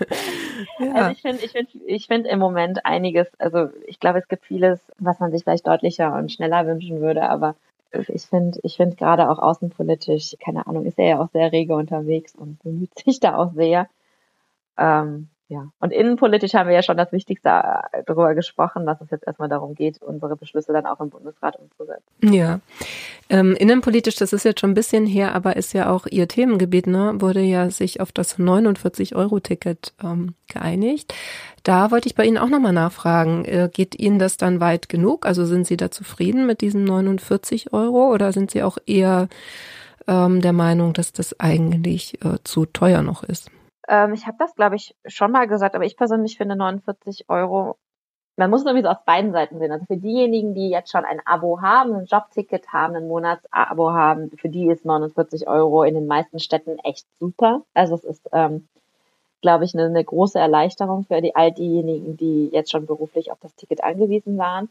ja. 0.79 0.93
Also 0.93 1.11
ich 1.11 1.21
finde 1.21 1.45
ich 1.45 1.51
finde, 1.51 1.71
ich 1.85 2.07
finde 2.07 2.29
im 2.29 2.39
Moment 2.39 2.85
einiges, 2.87 3.27
also 3.37 3.69
ich 3.85 3.99
glaube, 3.99 4.17
es 4.17 4.27
gibt 4.27 4.47
vieles, 4.47 4.79
was 4.97 5.19
man 5.19 5.31
sich 5.31 5.43
vielleicht 5.43 5.67
deutlicher 5.67 6.15
und 6.15 6.31
schneller 6.31 6.65
wünschen 6.65 7.01
würde, 7.01 7.29
aber 7.29 7.55
ich 7.91 8.23
finde, 8.23 8.59
ich 8.63 8.77
finde 8.77 8.95
gerade 8.95 9.29
auch 9.29 9.37
außenpolitisch, 9.37 10.37
keine 10.43 10.65
Ahnung, 10.65 10.85
ist 10.85 10.97
er 10.97 11.07
ja 11.07 11.19
auch 11.21 11.29
sehr 11.29 11.51
rege 11.51 11.75
unterwegs 11.75 12.33
und 12.33 12.57
bemüht 12.63 12.97
sich 12.97 13.19
da 13.19 13.35
auch 13.35 13.53
sehr. 13.53 13.87
Ähm, 14.75 15.29
ja. 15.49 15.67
Und 15.79 15.91
innenpolitisch 15.91 16.53
haben 16.53 16.69
wir 16.69 16.75
ja 16.75 16.83
schon 16.83 16.95
das 16.95 17.11
Wichtigste 17.11 17.49
äh, 17.49 18.03
darüber 18.05 18.35
gesprochen, 18.35 18.85
dass 18.85 19.01
es 19.01 19.09
jetzt 19.09 19.25
erstmal 19.25 19.49
darum 19.49 19.73
geht, 19.73 19.99
unsere 19.99 20.35
Beschlüsse 20.35 20.73
dann 20.73 20.85
auch 20.85 20.99
im 20.99 21.09
Bundesrat 21.09 21.57
umzusetzen. 21.57 22.03
Ja. 22.21 22.59
Ähm, 23.29 23.55
innenpolitisch, 23.55 24.15
das 24.15 24.31
ist 24.31 24.45
jetzt 24.45 24.59
schon 24.59 24.69
ein 24.71 24.75
bisschen 24.75 25.07
her, 25.07 25.33
aber 25.33 25.55
ist 25.55 25.73
ja 25.73 25.89
auch 25.89 26.05
Ihr 26.05 26.27
Themengebiet, 26.27 26.85
ne? 26.85 27.13
Wurde 27.15 27.41
ja 27.41 27.71
sich 27.71 27.99
auf 27.99 28.11
das 28.11 28.37
49-Euro-Ticket 28.37 29.93
ähm, 30.03 30.35
geeinigt. 30.47 31.15
Da 31.63 31.89
wollte 31.89 32.07
ich 32.07 32.15
bei 32.15 32.25
Ihnen 32.25 32.37
auch 32.37 32.49
nochmal 32.49 32.73
nachfragen. 32.73 33.43
Äh, 33.45 33.71
geht 33.73 33.99
Ihnen 33.99 34.19
das 34.19 34.37
dann 34.37 34.59
weit 34.59 34.87
genug? 34.87 35.25
Also 35.25 35.45
sind 35.45 35.65
Sie 35.65 35.77
da 35.77 35.89
zufrieden 35.89 36.45
mit 36.45 36.61
diesen 36.61 36.83
49 36.83 37.73
Euro 37.73 38.13
oder 38.13 38.33
sind 38.33 38.51
Sie 38.51 38.61
auch 38.61 38.77
eher 38.85 39.29
ähm, 40.07 40.41
der 40.41 40.53
Meinung, 40.53 40.93
dass 40.93 41.11
das 41.11 41.39
eigentlich 41.39 42.23
äh, 42.23 42.37
zu 42.43 42.67
teuer 42.67 43.01
noch 43.01 43.23
ist? 43.23 43.49
Ähm, 43.89 44.13
ich 44.13 44.27
habe 44.27 44.37
das, 44.39 44.55
glaube 44.55 44.75
ich, 44.75 44.95
schon 45.05 45.31
mal 45.31 45.47
gesagt, 45.47 45.75
aber 45.75 45.83
ich 45.83 45.97
persönlich 45.97 46.37
finde 46.37 46.55
49 46.55 47.25
Euro, 47.27 47.75
man 48.37 48.51
muss 48.51 48.63
irgendwie 48.63 48.83
so 48.83 48.89
aus 48.89 49.03
beiden 49.03 49.33
Seiten 49.33 49.59
sehen. 49.59 49.71
Also 49.71 49.85
für 49.85 49.97
diejenigen, 49.97 50.53
die 50.53 50.69
jetzt 50.69 50.91
schon 50.91 51.03
ein 51.03 51.19
Abo 51.25 51.59
haben, 51.61 51.93
ein 51.95 52.05
Jobticket 52.05 52.71
haben, 52.71 52.95
ein 52.95 53.07
Monatsabo 53.07 53.91
haben, 53.91 54.29
für 54.37 54.47
die 54.47 54.69
ist 54.69 54.85
49 54.85 55.47
Euro 55.47 55.83
in 55.83 55.95
den 55.95 56.07
meisten 56.07 56.39
Städten 56.39 56.77
echt 56.83 57.05
super. 57.19 57.63
Also 57.73 57.95
es 57.95 58.03
ist, 58.03 58.29
ähm, 58.31 58.67
glaube 59.41 59.65
ich, 59.65 59.73
eine, 59.73 59.85
eine 59.85 60.03
große 60.03 60.39
Erleichterung 60.39 61.03
für 61.05 61.21
die, 61.21 61.35
all 61.35 61.51
diejenigen, 61.51 62.15
die 62.15 62.49
jetzt 62.53 62.71
schon 62.71 62.85
beruflich 62.85 63.31
auf 63.31 63.39
das 63.41 63.55
Ticket 63.55 63.83
angewiesen 63.83 64.37
waren. 64.37 64.69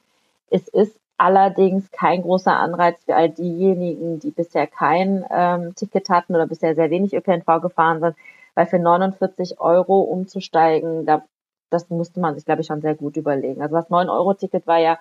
Es 0.49 0.69
ist 0.69 0.97
allerdings 1.19 1.91
kein 1.91 2.23
großer 2.23 2.57
Anreiz 2.57 3.03
für 3.05 3.17
all 3.17 3.29
diejenigen, 3.29 4.21
die 4.21 4.31
bisher 4.31 4.69
kein 4.69 5.27
ähm, 5.31 5.75
Ticket 5.75 6.09
hatten 6.09 6.35
oder 6.37 6.47
bisher 6.47 6.77
sehr 6.77 6.91
wenig 6.91 7.13
ÖPNV 7.13 7.61
gefahren 7.61 8.01
sind, 8.01 8.17
weil 8.59 8.67
für 8.67 8.81
49 8.81 9.61
Euro 9.61 10.01
umzusteigen, 10.01 11.07
da, 11.07 11.23
das 11.71 11.91
musste 11.91 12.19
man 12.19 12.35
sich, 12.35 12.45
glaube 12.45 12.63
ich, 12.63 12.67
schon 12.67 12.81
sehr 12.81 12.97
gut 12.97 13.17
überlegen. 13.17 13.63
Also 13.63 13.77
das 13.77 13.89
9-Euro-Ticket 13.89 14.67
war 14.67 14.79
ja 14.79 14.99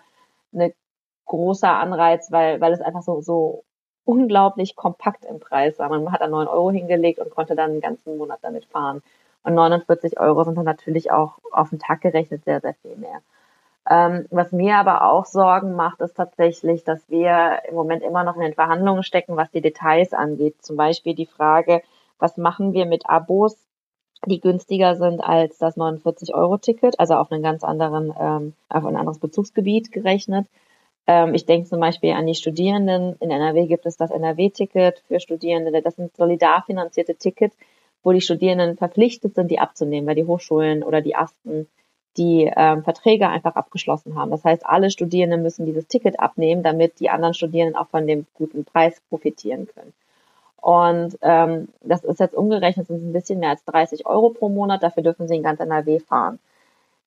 ein 0.54 0.74
großer 1.26 1.72
Anreiz, 1.72 2.32
weil, 2.32 2.62
weil 2.62 2.72
es 2.72 2.82
einfach 2.82 3.02
so, 3.02 3.20
so 3.22 3.64
unglaublich 4.06 4.76
kompakt 4.76 5.26
im 5.26 5.40
Preis 5.40 5.80
war. 5.80 5.90
Man 5.90 6.12
hat 6.12 6.22
da 6.22 6.28
9 6.28 6.48
Euro 6.48 6.70
hingelegt 6.70 7.18
und 7.18 7.32
konnte 7.32 7.56
dann 7.56 7.72
einen 7.72 7.82
ganzen 7.82 8.20
Monat 8.20 8.38
damit 8.44 8.66
fahren. 8.66 9.02
Und 9.42 9.56
49 9.56 10.20
Euro 10.20 10.44
sind 10.44 10.56
dann 10.56 10.66
natürlich 10.66 11.10
auch 11.10 11.40
auf 11.52 11.72
den 11.72 11.80
Tag 11.80 12.02
gerechnet 12.02 12.44
sehr, 12.44 12.62
sehr 12.62 12.76
viel 12.76 12.96
mehr. 12.96 13.22
Ähm, 13.90 14.28
was 14.30 14.52
mir 14.52 14.76
aber 14.76 15.02
auch 15.12 15.26
Sorgen 15.26 15.74
macht, 15.74 16.00
ist 16.02 16.16
tatsächlich, 16.16 16.84
dass 16.84 17.10
wir 17.10 17.62
im 17.68 17.74
Moment 17.74 18.04
immer 18.04 18.24
noch 18.24 18.36
in 18.36 18.44
den 18.44 18.54
Verhandlungen 18.54 19.02
stecken, 19.02 19.36
was 19.36 19.50
die 19.50 19.62
Details 19.62 20.14
angeht. 20.14 20.62
Zum 20.62 20.76
Beispiel 20.76 21.16
die 21.16 21.26
Frage, 21.26 21.82
was 22.20 22.38
machen 22.38 22.74
wir 22.74 22.86
mit 22.86 23.10
Abos, 23.10 23.58
die 24.26 24.40
günstiger 24.40 24.96
sind 24.96 25.22
als 25.22 25.58
das 25.58 25.78
49-Euro-Ticket, 25.78 27.00
also 27.00 27.16
auf 27.16 27.32
einen 27.32 27.44
ganz 27.44 27.64
anderen, 27.64 28.14
ähm, 28.20 28.54
auf 28.70 28.86
ein 28.86 28.96
anderes 28.96 29.20
Bezugsgebiet 29.20 29.92
gerechnet. 29.92 30.48
Ähm, 31.06 31.34
ich 31.34 31.46
denke 31.46 31.70
zum 31.70 31.80
Beispiel 31.80 32.12
an 32.14 32.26
die 32.26 32.36
Studierenden. 32.36 33.16
In 33.20 33.32
NRW 33.32 33.68
gibt 33.68 33.86
es 33.86 33.98
das 33.98 34.12
NRW-Ticket 34.12 35.04
für 35.08 35.20
Studierende. 35.20 35.82
Das 35.82 35.96
sind 35.96 36.16
solidarfinanzierte 36.16 37.16
Tickets, 37.16 37.56
wo 38.04 38.12
die 38.12 38.22
Studierenden 38.22 38.78
verpflichtet 38.78 39.36
sind, 39.36 39.52
die 39.52 39.60
abzunehmen, 39.60 40.08
weil 40.08 40.16
die 40.16 40.26
Hochschulen 40.26 40.84
oder 40.84 41.02
die 41.02 41.16
Asten 41.16 41.68
die 42.18 42.52
ähm, 42.56 42.84
Verträge 42.84 43.30
einfach 43.30 43.56
abgeschlossen 43.56 44.16
haben. 44.16 44.32
Das 44.32 44.44
heißt, 44.44 44.66
alle 44.66 44.90
Studierenden 44.90 45.44
müssen 45.44 45.66
dieses 45.66 45.88
Ticket 45.88 46.20
abnehmen, 46.20 46.64
damit 46.64 47.00
die 47.00 47.10
anderen 47.10 47.36
Studierenden 47.36 47.76
auch 47.76 47.88
von 47.90 48.08
dem 48.08 48.26
guten 48.34 48.66
Preis 48.66 49.00
profitieren 49.10 49.68
können. 49.68 49.94
Und 50.62 51.18
ähm, 51.22 51.70
das 51.82 52.04
ist 52.04 52.20
jetzt 52.20 52.36
umgerechnet, 52.36 52.88
sind 52.88 53.10
ein 53.10 53.14
bisschen 53.14 53.40
mehr 53.40 53.52
als 53.52 53.64
30 53.66 54.06
Euro 54.06 54.30
pro 54.30 54.50
Monat. 54.50 54.84
Dafür 54.84 55.04
dürfen 55.04 55.28
sie 55.28 55.36
in 55.36 55.44
ganz 55.44 55.60
NRW 55.60 56.00
fahren. 56.00 56.40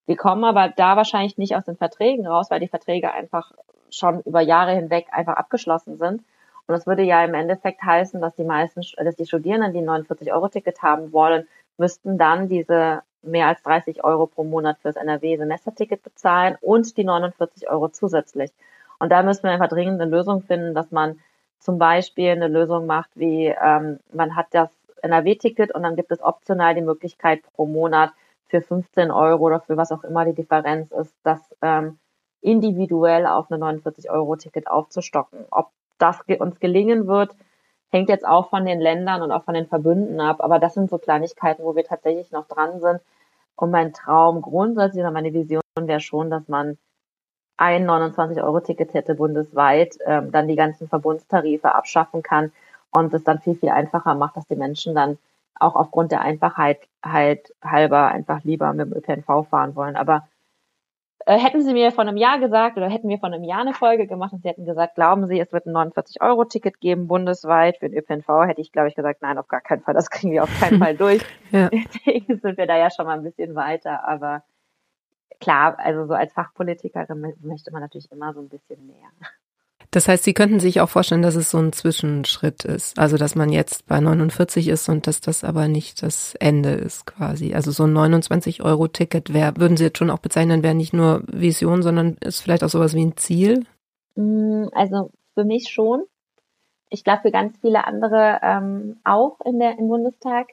Wir 0.06 0.16
kommen 0.16 0.44
aber 0.44 0.68
da 0.68 0.96
wahrscheinlich 0.96 1.38
nicht 1.38 1.56
aus 1.56 1.64
den 1.64 1.76
Verträgen 1.76 2.26
raus, 2.26 2.50
weil 2.50 2.60
die 2.60 2.68
Verträge 2.68 3.12
einfach 3.12 3.52
schon 3.90 4.20
über 4.22 4.40
Jahre 4.40 4.74
hinweg 4.74 5.08
einfach 5.12 5.34
abgeschlossen 5.34 5.98
sind. 5.98 6.22
Und 6.66 6.74
das 6.74 6.86
würde 6.86 7.02
ja 7.02 7.24
im 7.24 7.34
Endeffekt 7.34 7.82
heißen, 7.82 8.20
dass 8.20 8.34
die 8.36 8.44
meisten, 8.44 8.82
dass 8.96 9.16
die 9.16 9.26
Studierenden, 9.26 9.72
die 9.72 9.80
ein 9.80 9.88
49-Euro-Ticket 9.88 10.82
haben 10.82 11.12
wollen, 11.12 11.48
müssten 11.78 12.16
dann 12.18 12.48
diese 12.48 13.02
mehr 13.22 13.48
als 13.48 13.62
30 13.62 14.04
Euro 14.04 14.26
pro 14.26 14.44
Monat 14.44 14.78
fürs 14.78 14.96
NRW-Semesterticket 14.96 16.02
bezahlen 16.02 16.56
und 16.60 16.96
die 16.96 17.04
49 17.04 17.68
Euro 17.68 17.88
zusätzlich. 17.88 18.50
Und 18.98 19.10
da 19.10 19.22
müssen 19.22 19.44
wir 19.44 19.50
einfach 19.50 19.68
dringend 19.68 20.00
eine 20.00 20.10
Lösung 20.10 20.42
finden, 20.42 20.74
dass 20.74 20.90
man 20.90 21.18
zum 21.60 21.78
Beispiel 21.78 22.30
eine 22.30 22.48
Lösung 22.48 22.86
macht, 22.86 23.10
wie 23.14 23.46
ähm, 23.46 24.00
man 24.12 24.34
hat 24.34 24.48
das 24.50 24.70
NRW-Ticket 25.02 25.74
und 25.74 25.82
dann 25.82 25.96
gibt 25.96 26.10
es 26.10 26.22
optional 26.22 26.74
die 26.74 26.80
Möglichkeit 26.82 27.42
pro 27.54 27.66
Monat 27.66 28.12
für 28.48 28.60
15 28.60 29.10
Euro 29.10 29.44
oder 29.44 29.60
für 29.60 29.76
was 29.76 29.92
auch 29.92 30.02
immer 30.04 30.24
die 30.24 30.34
Differenz 30.34 30.90
ist, 30.90 31.14
das 31.22 31.40
ähm, 31.62 31.98
individuell 32.40 33.26
auf 33.26 33.50
ein 33.50 33.62
49-Euro-Ticket 33.62 34.66
aufzustocken. 34.66 35.44
Ob 35.50 35.70
das 35.98 36.24
ge 36.26 36.38
uns 36.38 36.58
gelingen 36.58 37.06
wird, 37.06 37.36
hängt 37.90 38.08
jetzt 38.08 38.26
auch 38.26 38.48
von 38.48 38.64
den 38.64 38.80
Ländern 38.80 39.22
und 39.22 39.30
auch 39.30 39.44
von 39.44 39.54
den 39.54 39.66
Verbünden 39.66 40.20
ab. 40.20 40.40
Aber 40.40 40.58
das 40.58 40.74
sind 40.74 40.90
so 40.90 40.98
Kleinigkeiten, 40.98 41.62
wo 41.62 41.76
wir 41.76 41.84
tatsächlich 41.84 42.32
noch 42.32 42.46
dran 42.46 42.80
sind. 42.80 43.00
Und 43.56 43.70
mein 43.70 43.92
Traum 43.92 44.40
grundsätzlich 44.40 45.02
oder 45.02 45.10
meine 45.10 45.34
Vision 45.34 45.62
wäre 45.76 46.00
schon, 46.00 46.30
dass 46.30 46.48
man 46.48 46.78
ein 47.60 47.88
29-Euro-Ticket 47.88 48.94
hätte 48.94 49.14
bundesweit, 49.14 49.98
ähm, 50.06 50.32
dann 50.32 50.48
die 50.48 50.56
ganzen 50.56 50.88
Verbundstarife 50.88 51.74
abschaffen 51.74 52.22
kann 52.22 52.52
und 52.90 53.12
es 53.12 53.22
dann 53.22 53.38
viel, 53.38 53.54
viel 53.54 53.68
einfacher 53.68 54.14
macht, 54.14 54.36
dass 54.36 54.46
die 54.46 54.56
Menschen 54.56 54.94
dann 54.94 55.18
auch 55.58 55.76
aufgrund 55.76 56.10
der 56.10 56.22
Einfachheit 56.22 56.80
halt 57.04 57.54
halber 57.62 58.08
einfach 58.08 58.42
lieber 58.44 58.72
mit 58.72 58.86
dem 58.86 58.96
ÖPNV 58.96 59.46
fahren 59.48 59.76
wollen. 59.76 59.94
Aber 59.94 60.26
äh, 61.26 61.36
hätten 61.38 61.62
Sie 61.62 61.74
mir 61.74 61.92
vor 61.92 62.02
einem 62.02 62.16
Jahr 62.16 62.38
gesagt 62.38 62.78
oder 62.78 62.88
hätten 62.88 63.10
wir 63.10 63.18
vor 63.18 63.28
einem 63.28 63.44
Jahr 63.44 63.60
eine 63.60 63.74
Folge 63.74 64.06
gemacht 64.06 64.32
und 64.32 64.42
Sie 64.42 64.48
hätten 64.48 64.64
gesagt, 64.64 64.94
glauben 64.94 65.26
Sie, 65.26 65.38
es 65.38 65.52
wird 65.52 65.66
ein 65.66 65.76
49-Euro-Ticket 65.76 66.80
geben 66.80 67.08
bundesweit 67.08 67.76
für 67.76 67.90
den 67.90 67.98
ÖPNV, 67.98 68.46
hätte 68.46 68.62
ich, 68.62 68.72
glaube 68.72 68.88
ich, 68.88 68.94
gesagt, 68.94 69.20
nein, 69.20 69.36
auf 69.36 69.48
gar 69.48 69.60
keinen 69.60 69.82
Fall, 69.82 69.92
das 69.92 70.08
kriegen 70.08 70.32
wir 70.32 70.44
auf 70.44 70.60
keinen 70.60 70.78
Fall 70.82 70.96
durch. 70.96 71.22
ja. 71.50 71.68
Deswegen 71.68 72.38
sind 72.38 72.56
wir 72.56 72.66
da 72.66 72.78
ja 72.78 72.90
schon 72.90 73.04
mal 73.04 73.18
ein 73.18 73.22
bisschen 73.22 73.54
weiter, 73.54 74.08
aber 74.08 74.44
klar, 75.40 75.78
also 75.78 76.06
so 76.06 76.14
als 76.14 76.32
Fachpolitikerin 76.32 77.34
möchte 77.40 77.72
man 77.72 77.82
natürlich 77.82 78.10
immer 78.12 78.32
so 78.34 78.40
ein 78.40 78.48
bisschen 78.48 78.86
mehr. 78.86 79.08
Das 79.92 80.06
heißt, 80.06 80.22
Sie 80.22 80.34
könnten 80.34 80.60
sich 80.60 80.80
auch 80.80 80.88
vorstellen, 80.88 81.22
dass 81.22 81.34
es 81.34 81.50
so 81.50 81.58
ein 81.58 81.72
Zwischenschritt 81.72 82.64
ist. 82.64 83.00
Also, 83.00 83.16
dass 83.16 83.34
man 83.34 83.50
jetzt 83.50 83.86
bei 83.86 83.98
49 83.98 84.68
ist 84.68 84.88
und 84.88 85.08
dass 85.08 85.20
das 85.20 85.42
aber 85.42 85.66
nicht 85.66 86.04
das 86.04 86.36
Ende 86.36 86.70
ist 86.70 87.06
quasi. 87.06 87.54
Also, 87.54 87.72
so 87.72 87.84
ein 87.84 87.96
29-Euro-Ticket 87.96 89.34
wäre, 89.34 89.56
würden 89.56 89.76
Sie 89.76 89.84
jetzt 89.84 89.98
schon 89.98 90.10
auch 90.10 90.20
bezeichnen, 90.20 90.62
wäre 90.62 90.76
nicht 90.76 90.92
nur 90.92 91.24
Vision, 91.26 91.82
sondern 91.82 92.16
ist 92.20 92.40
vielleicht 92.40 92.62
auch 92.62 92.68
sowas 92.68 92.94
wie 92.94 93.04
ein 93.04 93.16
Ziel? 93.16 93.66
Mm, 94.14 94.66
also, 94.72 95.10
für 95.34 95.44
mich 95.44 95.68
schon. 95.70 96.04
Ich 96.88 97.02
glaube, 97.02 97.22
für 97.22 97.32
ganz 97.32 97.58
viele 97.60 97.84
andere 97.84 98.38
ähm, 98.42 99.00
auch 99.02 99.40
in 99.44 99.58
der, 99.58 99.76
im 99.76 99.88
Bundestag. 99.88 100.48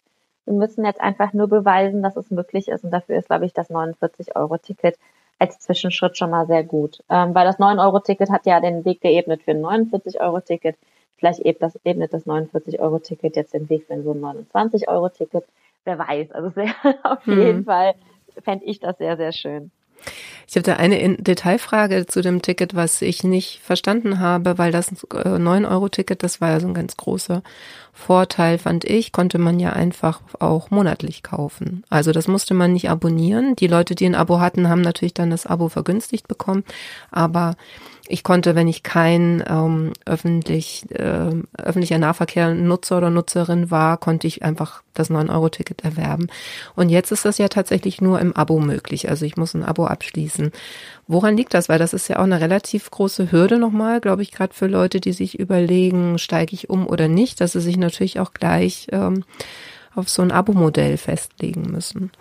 Wir 0.48 0.54
müssen 0.54 0.86
jetzt 0.86 1.02
einfach 1.02 1.34
nur 1.34 1.48
beweisen, 1.48 2.02
dass 2.02 2.16
es 2.16 2.32
möglich 2.32 2.70
ist. 2.70 2.84
Und 2.84 2.92
dafür 2.92 3.18
ist, 3.18 3.28
glaube 3.28 3.46
ich, 3.46 3.54
das 3.54 3.70
49-Euro-Ticket 3.70 4.98
als 5.40 5.60
Zwischenschritt 5.60 6.18
schon 6.18 6.30
mal 6.30 6.48
sehr 6.48 6.64
gut. 6.64 7.04
Ähm, 7.10 7.36
weil 7.36 7.46
das 7.46 7.60
9-Euro-Ticket 7.60 8.32
hat 8.32 8.46
ja 8.46 8.60
den 8.60 8.86
Weg 8.86 9.02
geebnet 9.02 9.44
für 9.44 9.52
ein 9.52 9.62
49-Euro-Ticket. 9.62 10.78
Vielleicht 11.18 11.42
ebnet 11.42 11.62
das, 11.62 11.80
ebnet 11.84 12.14
das 12.14 12.26
49-Euro-Ticket 12.26 13.36
jetzt 13.36 13.54
den 13.54 13.70
Weg 13.70 13.86
für 13.88 14.02
so 14.02 14.14
ein 14.14 14.22
29-Euro-Ticket. 14.22 15.44
Wer 15.84 16.00
weiß. 16.00 16.32
Also 16.32 16.50
sehr, 16.50 16.74
auf 17.04 17.26
hm. 17.26 17.40
jeden 17.40 17.66
Fall 17.66 17.96
fände 18.42 18.66
ich 18.66 18.80
das 18.80 18.98
sehr, 18.98 19.18
sehr 19.18 19.34
schön. 19.34 19.72
Ich 20.50 20.56
habe 20.56 20.64
da 20.64 20.78
eine 20.78 21.18
Detailfrage 21.18 22.06
zu 22.06 22.22
dem 22.22 22.42
Ticket, 22.42 22.74
was 22.74 23.02
ich 23.02 23.26
nicht 23.26 23.60
verstanden 23.62 24.20
habe, 24.20 24.58
weil 24.58 24.72
das 24.72 24.94
9-Euro-Ticket, 24.94 26.24
das 26.24 26.40
war 26.40 26.52
ja 26.52 26.60
so 26.62 26.68
ein 26.68 26.74
ganz 26.74 26.96
großer 26.96 27.44
Vorteil, 27.92 28.58
fand 28.58 28.86
ich, 28.86 29.12
konnte 29.12 29.40
man 29.40 29.60
ja 29.60 29.74
einfach 29.74 30.22
auch 30.40 30.70
monatlich 30.70 31.22
kaufen. 31.22 31.84
Also 31.90 32.14
das 32.14 32.30
musste 32.30 32.54
man 32.54 32.72
nicht 32.72 32.90
abonnieren. 32.90 33.58
Die 33.58 33.68
Leute, 33.68 33.94
die 33.94 34.06
ein 34.06 34.16
Abo 34.16 34.40
hatten, 34.40 34.70
haben 34.70 34.82
natürlich 34.82 35.14
dann 35.14 35.32
das 35.32 35.46
Abo 35.46 35.68
vergünstigt 35.68 36.30
bekommen, 36.30 36.64
aber 37.12 37.56
ich 38.10 38.24
konnte, 38.24 38.56
wenn 38.56 38.68
ich 38.68 38.84
kein 38.84 39.44
ähm, 39.48 39.94
öffentlich, 40.06 40.86
äh, 40.92 41.32
öffentlicher 41.58 41.98
Nahverkehr 41.98 42.54
Nutzer 42.54 42.98
oder 42.98 43.10
Nutzerin 43.10 43.70
war, 43.72 43.98
konnte 43.98 44.28
ich 44.28 44.44
einfach 44.44 44.84
das 44.94 45.10
9-Euro-Ticket 45.10 45.84
erwerben. 45.84 46.28
Und 46.76 46.90
jetzt 46.90 47.12
ist 47.12 47.26
das 47.26 47.38
ja 47.38 47.48
tatsächlich 47.48 48.02
nur 48.02 48.20
im 48.20 48.36
Abo 48.36 48.60
möglich. 48.60 49.10
Also 49.10 49.26
ich 49.26 49.38
muss 49.38 49.54
ein 49.54 49.64
Abo 49.64 49.86
abschließen. 49.86 50.52
Woran 51.08 51.38
liegt 51.38 51.54
das? 51.54 51.70
Weil 51.70 51.80
das 51.80 51.94
ist 51.94 52.08
ja 52.08 52.20
auch 52.20 52.24
eine 52.24 52.42
relativ 52.42 52.90
große 52.90 53.32
Hürde 53.32 53.60
nochmal, 53.60 54.02
glaube 54.02 54.22
ich, 54.22 54.32
gerade 54.32 54.54
für 54.54 54.68
Leute, 54.68 55.00
die 55.00 55.14
sich 55.14 55.40
überlegen, 55.40 56.18
steige 56.18 56.54
ich 56.54 56.70
um 56.70 56.88
oder 56.88 57.08
nicht, 57.08 57.42
dass 57.42 57.52
sie 57.52 57.62
sich 57.62 57.78
natürlich 57.78 58.20
auch 58.20 58.34
gleich 58.34 58.88
ähm, 58.92 59.24
auf 59.96 60.10
so 60.10 60.22
ein 60.22 60.32
Abo-Modell 60.32 60.98
festlegen 60.98 61.64
müssen. 61.72 62.12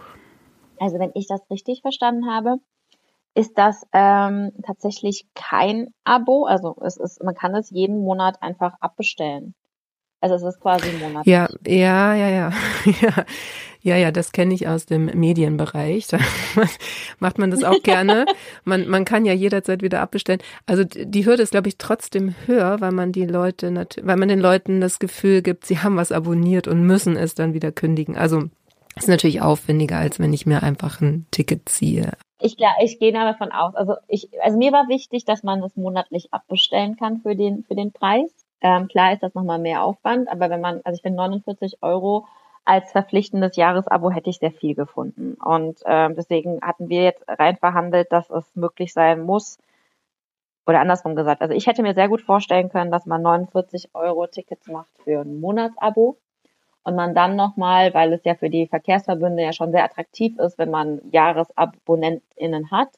Also 0.78 0.98
wenn 0.98 1.12
ich 1.14 1.26
das 1.26 1.40
richtig 1.50 1.80
verstanden 1.82 2.30
habe, 2.30 2.56
ist 3.36 3.58
das 3.58 3.86
ähm, 3.92 4.50
tatsächlich 4.66 5.26
kein 5.34 5.88
Abo. 6.04 6.46
Also 6.46 6.74
es 6.82 6.96
ist, 6.96 7.22
man 7.22 7.34
kann 7.34 7.54
es 7.54 7.70
jeden 7.70 8.02
Monat 8.02 8.42
einfach 8.42 8.74
abbestellen. 8.80 9.54
Also 10.22 10.36
es 10.36 10.42
ist 10.54 10.60
quasi 10.60 10.90
monatlich. 10.92 11.32
Ja, 11.32 11.48
ja, 11.66 12.14
ja, 12.14 12.28
ja. 12.28 12.52
ja. 13.02 13.24
Ja, 13.82 13.96
ja, 13.96 14.10
das 14.10 14.32
kenne 14.32 14.52
ich 14.52 14.66
aus 14.66 14.86
dem 14.86 15.04
Medienbereich. 15.04 16.08
Da 16.10 16.18
macht 17.20 17.38
man 17.38 17.50
das 17.52 17.62
auch 17.62 17.82
gerne. 17.82 18.24
Man, 18.64 18.88
man 18.88 19.04
kann 19.04 19.24
ja 19.24 19.32
jederzeit 19.32 19.82
wieder 19.82 20.00
abbestellen. 20.00 20.40
Also 20.64 20.82
die 20.82 21.24
Hürde 21.24 21.42
ist, 21.42 21.52
glaube 21.52 21.68
ich, 21.68 21.78
trotzdem 21.78 22.34
höher, 22.46 22.80
weil 22.80 22.90
man 22.90 23.12
die 23.12 23.26
Leute, 23.26 23.72
weil 24.02 24.16
man 24.16 24.28
den 24.28 24.40
Leuten 24.40 24.80
das 24.80 24.98
Gefühl 24.98 25.42
gibt, 25.42 25.66
sie 25.66 25.78
haben 25.78 25.96
was 25.96 26.10
abonniert 26.10 26.66
und 26.66 26.84
müssen 26.84 27.16
es 27.16 27.34
dann 27.36 27.54
wieder 27.54 27.70
kündigen. 27.70 28.16
Also 28.16 28.44
ist 28.96 29.08
natürlich 29.08 29.42
aufwendiger, 29.42 29.98
als 29.98 30.18
wenn 30.18 30.32
ich 30.32 30.46
mir 30.46 30.62
einfach 30.62 31.00
ein 31.00 31.26
Ticket 31.30 31.68
ziehe. 31.68 32.12
Ich, 32.38 32.56
ich 32.82 32.98
gehe 32.98 33.12
davon 33.12 33.52
aus. 33.52 33.74
Also 33.74 33.94
ich, 34.08 34.28
also 34.42 34.58
mir 34.58 34.72
war 34.72 34.88
wichtig, 34.88 35.24
dass 35.24 35.42
man 35.42 35.60
das 35.60 35.76
monatlich 35.76 36.32
abbestellen 36.32 36.96
kann 36.96 37.18
für 37.18 37.34
den, 37.34 37.64
für 37.64 37.74
den 37.74 37.92
Preis. 37.92 38.30
Ähm, 38.60 38.88
klar 38.88 39.12
ist 39.12 39.22
das 39.22 39.34
nochmal 39.34 39.58
mehr 39.58 39.82
Aufwand, 39.82 40.28
aber 40.28 40.50
wenn 40.50 40.60
man, 40.60 40.80
also 40.84 40.96
ich 40.96 41.02
finde 41.02 41.16
49 41.16 41.78
Euro 41.82 42.26
als 42.64 42.92
verpflichtendes 42.92 43.56
Jahresabo 43.56 44.10
hätte 44.10 44.30
ich 44.30 44.38
sehr 44.38 44.50
viel 44.50 44.74
gefunden. 44.74 45.34
Und 45.34 45.80
ähm, 45.86 46.14
deswegen 46.16 46.60
hatten 46.62 46.88
wir 46.88 47.04
jetzt 47.04 47.24
rein 47.28 47.56
verhandelt, 47.56 48.10
dass 48.10 48.28
es 48.30 48.44
möglich 48.56 48.92
sein 48.92 49.22
muss, 49.22 49.58
oder 50.66 50.80
andersrum 50.80 51.14
gesagt, 51.14 51.42
also 51.42 51.54
ich 51.54 51.66
hätte 51.66 51.82
mir 51.82 51.94
sehr 51.94 52.08
gut 52.08 52.22
vorstellen 52.22 52.68
können, 52.68 52.90
dass 52.90 53.06
man 53.06 53.22
49 53.22 53.90
Euro 53.94 54.26
Tickets 54.26 54.66
macht 54.66 54.90
für 55.04 55.20
ein 55.20 55.40
Monatsabo 55.40 56.18
und 56.86 56.94
man 56.94 57.14
dann 57.14 57.34
nochmal, 57.34 57.92
weil 57.94 58.12
es 58.12 58.22
ja 58.22 58.36
für 58.36 58.48
die 58.48 58.68
Verkehrsverbünde 58.68 59.42
ja 59.42 59.52
schon 59.52 59.72
sehr 59.72 59.82
attraktiv 59.82 60.38
ist, 60.38 60.56
wenn 60.56 60.70
man 60.70 61.00
JahresabonnentInnen 61.10 62.70
hat, 62.70 62.90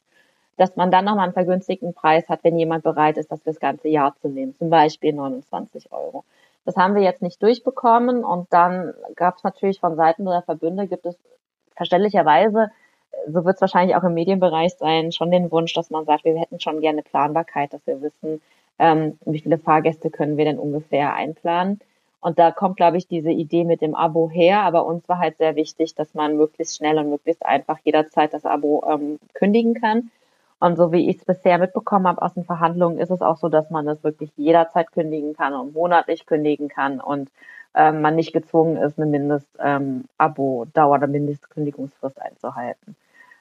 dass 0.57 0.75
man 0.75 0.91
dann 0.91 1.05
nochmal 1.05 1.23
einen 1.23 1.33
vergünstigten 1.33 1.95
Preis 1.95 2.29
hat, 2.29 2.43
wenn 2.43 2.59
jemand 2.59 2.83
bereit 2.83 3.17
ist, 3.17 3.31
das 3.31 3.41
fürs 3.41 3.59
ganze 3.59 3.87
Jahr 3.87 4.15
zu 4.21 4.27
nehmen, 4.27 4.53
zum 4.53 4.69
Beispiel 4.69 5.11
29 5.11 5.91
Euro. 5.91 6.23
Das 6.65 6.77
haben 6.77 6.93
wir 6.93 7.01
jetzt 7.01 7.23
nicht 7.23 7.41
durchbekommen 7.41 8.23
und 8.23 8.45
dann 8.53 8.93
gab 9.15 9.37
es 9.37 9.43
natürlich 9.43 9.79
von 9.79 9.95
Seiten 9.95 10.23
der 10.25 10.43
Verbünde, 10.43 10.85
gibt 10.85 11.07
es 11.07 11.17
verständlicherweise, 11.75 12.69
so 13.27 13.43
wird 13.43 13.55
es 13.55 13.61
wahrscheinlich 13.61 13.95
auch 13.95 14.03
im 14.03 14.13
Medienbereich 14.13 14.75
sein, 14.75 15.11
schon 15.11 15.31
den 15.31 15.51
Wunsch, 15.51 15.73
dass 15.73 15.89
man 15.89 16.05
sagt, 16.05 16.25
wir 16.25 16.37
hätten 16.39 16.59
schon 16.59 16.79
gerne 16.79 17.01
Planbarkeit, 17.01 17.73
dass 17.73 17.87
wir 17.87 18.03
wissen, 18.03 18.39
ähm, 18.77 19.17
wie 19.25 19.39
viele 19.39 19.57
Fahrgäste 19.57 20.11
können 20.11 20.37
wir 20.37 20.45
denn 20.45 20.59
ungefähr 20.59 21.15
einplanen. 21.15 21.79
Und 22.21 22.37
da 22.37 22.51
kommt, 22.51 22.77
glaube 22.77 22.97
ich, 22.97 23.07
diese 23.07 23.31
Idee 23.31 23.63
mit 23.63 23.81
dem 23.81 23.95
Abo 23.95 24.29
her. 24.29 24.61
Aber 24.61 24.85
uns 24.85 25.07
war 25.07 25.19
halt 25.19 25.37
sehr 25.37 25.55
wichtig, 25.55 25.95
dass 25.95 26.13
man 26.13 26.35
möglichst 26.37 26.77
schnell 26.77 26.97
und 26.97 27.09
möglichst 27.09 27.45
einfach 27.45 27.79
jederzeit 27.83 28.33
das 28.33 28.45
Abo 28.45 28.83
ähm, 28.87 29.19
kündigen 29.33 29.73
kann. 29.73 30.11
Und 30.59 30.75
so 30.75 30.91
wie 30.91 31.09
ich 31.09 31.17
es 31.17 31.25
bisher 31.25 31.57
mitbekommen 31.57 32.07
habe 32.07 32.21
aus 32.21 32.33
den 32.33 32.43
Verhandlungen, 32.43 32.99
ist 32.99 33.11
es 33.11 33.21
auch 33.21 33.37
so, 33.37 33.47
dass 33.47 33.69
man 33.69 33.85
das 33.85 34.03
wirklich 34.03 34.31
jederzeit 34.35 34.91
kündigen 34.91 35.33
kann 35.33 35.53
und 35.53 35.73
monatlich 35.73 36.25
kündigen 36.25 36.67
kann 36.67 36.99
und 36.99 37.29
ähm, 37.73 38.01
man 38.01 38.15
nicht 38.15 38.33
gezwungen 38.33 38.75
ist, 38.75 38.99
eine 38.99 39.09
Mindest-Abo-Dauer 39.09 40.95
ähm, 40.95 41.01
oder 41.01 41.07
Mindestkündigungsfrist 41.07 42.21
einzuhalten. 42.21 42.97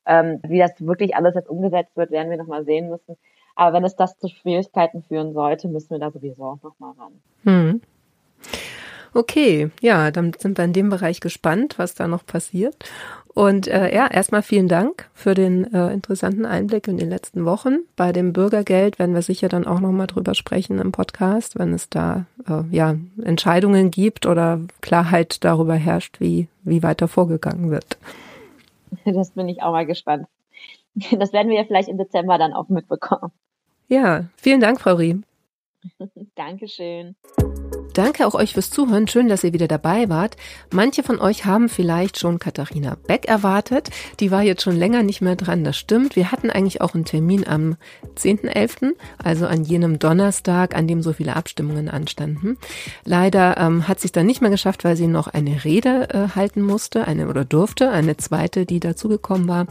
Ähm, 0.07 0.41
wie 0.47 0.59
das 0.59 0.87
wirklich 0.87 1.17
alles 1.17 1.35
jetzt 1.35 1.49
umgesetzt 1.51 1.97
wird, 1.97 2.13
werden 2.13 2.31
wir 2.31 2.37
nochmal 2.37 2.65
sehen 2.65 2.89
müssen. 2.89 3.17
Aber 3.57 3.77
wenn 3.77 3.85
es 3.85 3.97
das 3.97 4.17
zu 4.19 4.29
Schwierigkeiten 4.29 5.03
führen 5.03 5.33
sollte, 5.33 5.67
müssen 5.67 5.91
wir 5.91 5.99
da 5.99 6.13
sowieso 6.13 6.45
auch 6.45 6.63
nochmal 6.63 6.93
ran. 6.99 7.13
Hm. 7.43 7.81
Okay, 9.15 9.71
ja, 9.81 10.11
dann 10.11 10.33
sind 10.39 10.59
wir 10.59 10.65
in 10.65 10.73
dem 10.73 10.91
Bereich 10.91 11.21
gespannt, 11.21 11.79
was 11.79 11.95
da 11.95 12.07
noch 12.09 12.25
passiert. 12.27 12.85
Und 13.39 13.69
äh, 13.69 13.95
ja, 13.95 14.11
erstmal 14.11 14.43
vielen 14.43 14.67
Dank 14.67 15.09
für 15.15 15.35
den 15.35 15.73
äh, 15.73 15.93
interessanten 15.93 16.45
Einblick 16.45 16.89
in 16.89 16.97
die 16.97 17.05
letzten 17.05 17.45
Wochen. 17.45 17.79
Bei 17.95 18.11
dem 18.11 18.33
Bürgergeld 18.33 18.99
werden 18.99 19.15
wir 19.15 19.23
sicher 19.23 19.49
dann 19.49 19.65
auch 19.65 19.79
nochmal 19.79 20.09
drüber 20.09 20.35
sprechen 20.35 20.81
im 20.81 20.91
Podcast, 20.91 21.57
wenn 21.57 21.73
es 21.73 21.89
da 21.89 22.27
äh, 22.49 22.63
ja 22.75 22.97
Entscheidungen 23.23 23.93
gibt 23.93 24.27
oder 24.27 24.61
Klarheit 24.81 25.45
darüber 25.45 25.75
herrscht, 25.75 26.21
wie, 26.21 26.49
wie 26.65 26.83
weiter 26.83 27.07
vorgegangen 27.07 27.71
wird. 27.71 27.97
Das 29.05 29.31
bin 29.31 29.49
ich 29.49 29.63
auch 29.63 29.73
mal 29.73 29.87
gespannt. 29.87 30.27
Das 31.13 31.33
werden 31.33 31.49
wir 31.49 31.59
ja 31.59 31.65
vielleicht 31.65 31.89
im 31.89 31.99
Dezember 31.99 32.39
dann 32.39 32.53
auch 32.53 32.69
mitbekommen. 32.69 33.31
Ja, 33.89 34.25
vielen 34.37 34.61
Dank, 34.61 34.81
Frau 34.81 34.95
Riem. 34.95 35.23
Dankeschön. 36.35 37.17
Danke 37.99 38.29
auch 38.29 38.35
euch 38.35 38.53
fürs 38.53 38.71
Zuhören. 38.71 39.09
Schön, 39.09 39.29
dass 39.29 39.43
ihr 39.43 39.53
wieder 39.53 39.67
dabei 39.67 40.09
wart. 40.09 40.37
Manche 40.73 41.03
von 41.03 41.19
euch 41.19 41.47
haben 41.47 41.69
vielleicht 41.69 42.17
schon 42.17 42.39
Katharina 42.39 42.97
Beck 43.09 43.27
erwartet. 43.27 43.91
Die 44.21 44.31
war 44.31 44.43
jetzt 44.43 44.63
schon 44.63 44.77
länger 44.77 45.03
nicht 45.03 45.21
mehr 45.21 45.35
dran. 45.35 45.65
Das 45.65 45.77
stimmt. 45.77 46.15
Wir 46.15 46.31
hatten 46.31 46.49
eigentlich 46.49 46.81
auch 46.81 46.95
einen 46.95 47.05
Termin 47.05 47.45
am 47.45 47.77
10.11., 48.17 48.93
also 49.21 49.47
an 49.47 49.65
jenem 49.65 49.99
Donnerstag, 49.99 50.77
an 50.77 50.87
dem 50.87 51.03
so 51.03 51.13
viele 51.13 51.35
Abstimmungen 51.35 51.89
anstanden. 51.89 52.57
Leider 53.05 53.57
ähm, 53.57 53.89
hat 53.89 53.99
sich 53.99 54.13
dann 54.13 54.27
nicht 54.27 54.43
mehr 54.43 54.51
geschafft, 54.51 54.85
weil 54.85 54.95
sie 54.95 55.09
noch 55.09 55.27
eine 55.27 55.65
Rede 55.65 56.09
äh, 56.11 56.37
halten 56.37 56.63
musste, 56.63 57.09
eine 57.09 57.29
oder 57.29 57.45
durfte, 57.45 57.91
eine 57.91 58.17
zweite, 58.17 58.65
die 58.65 58.79
dazugekommen 58.79 59.49
war. 59.49 59.67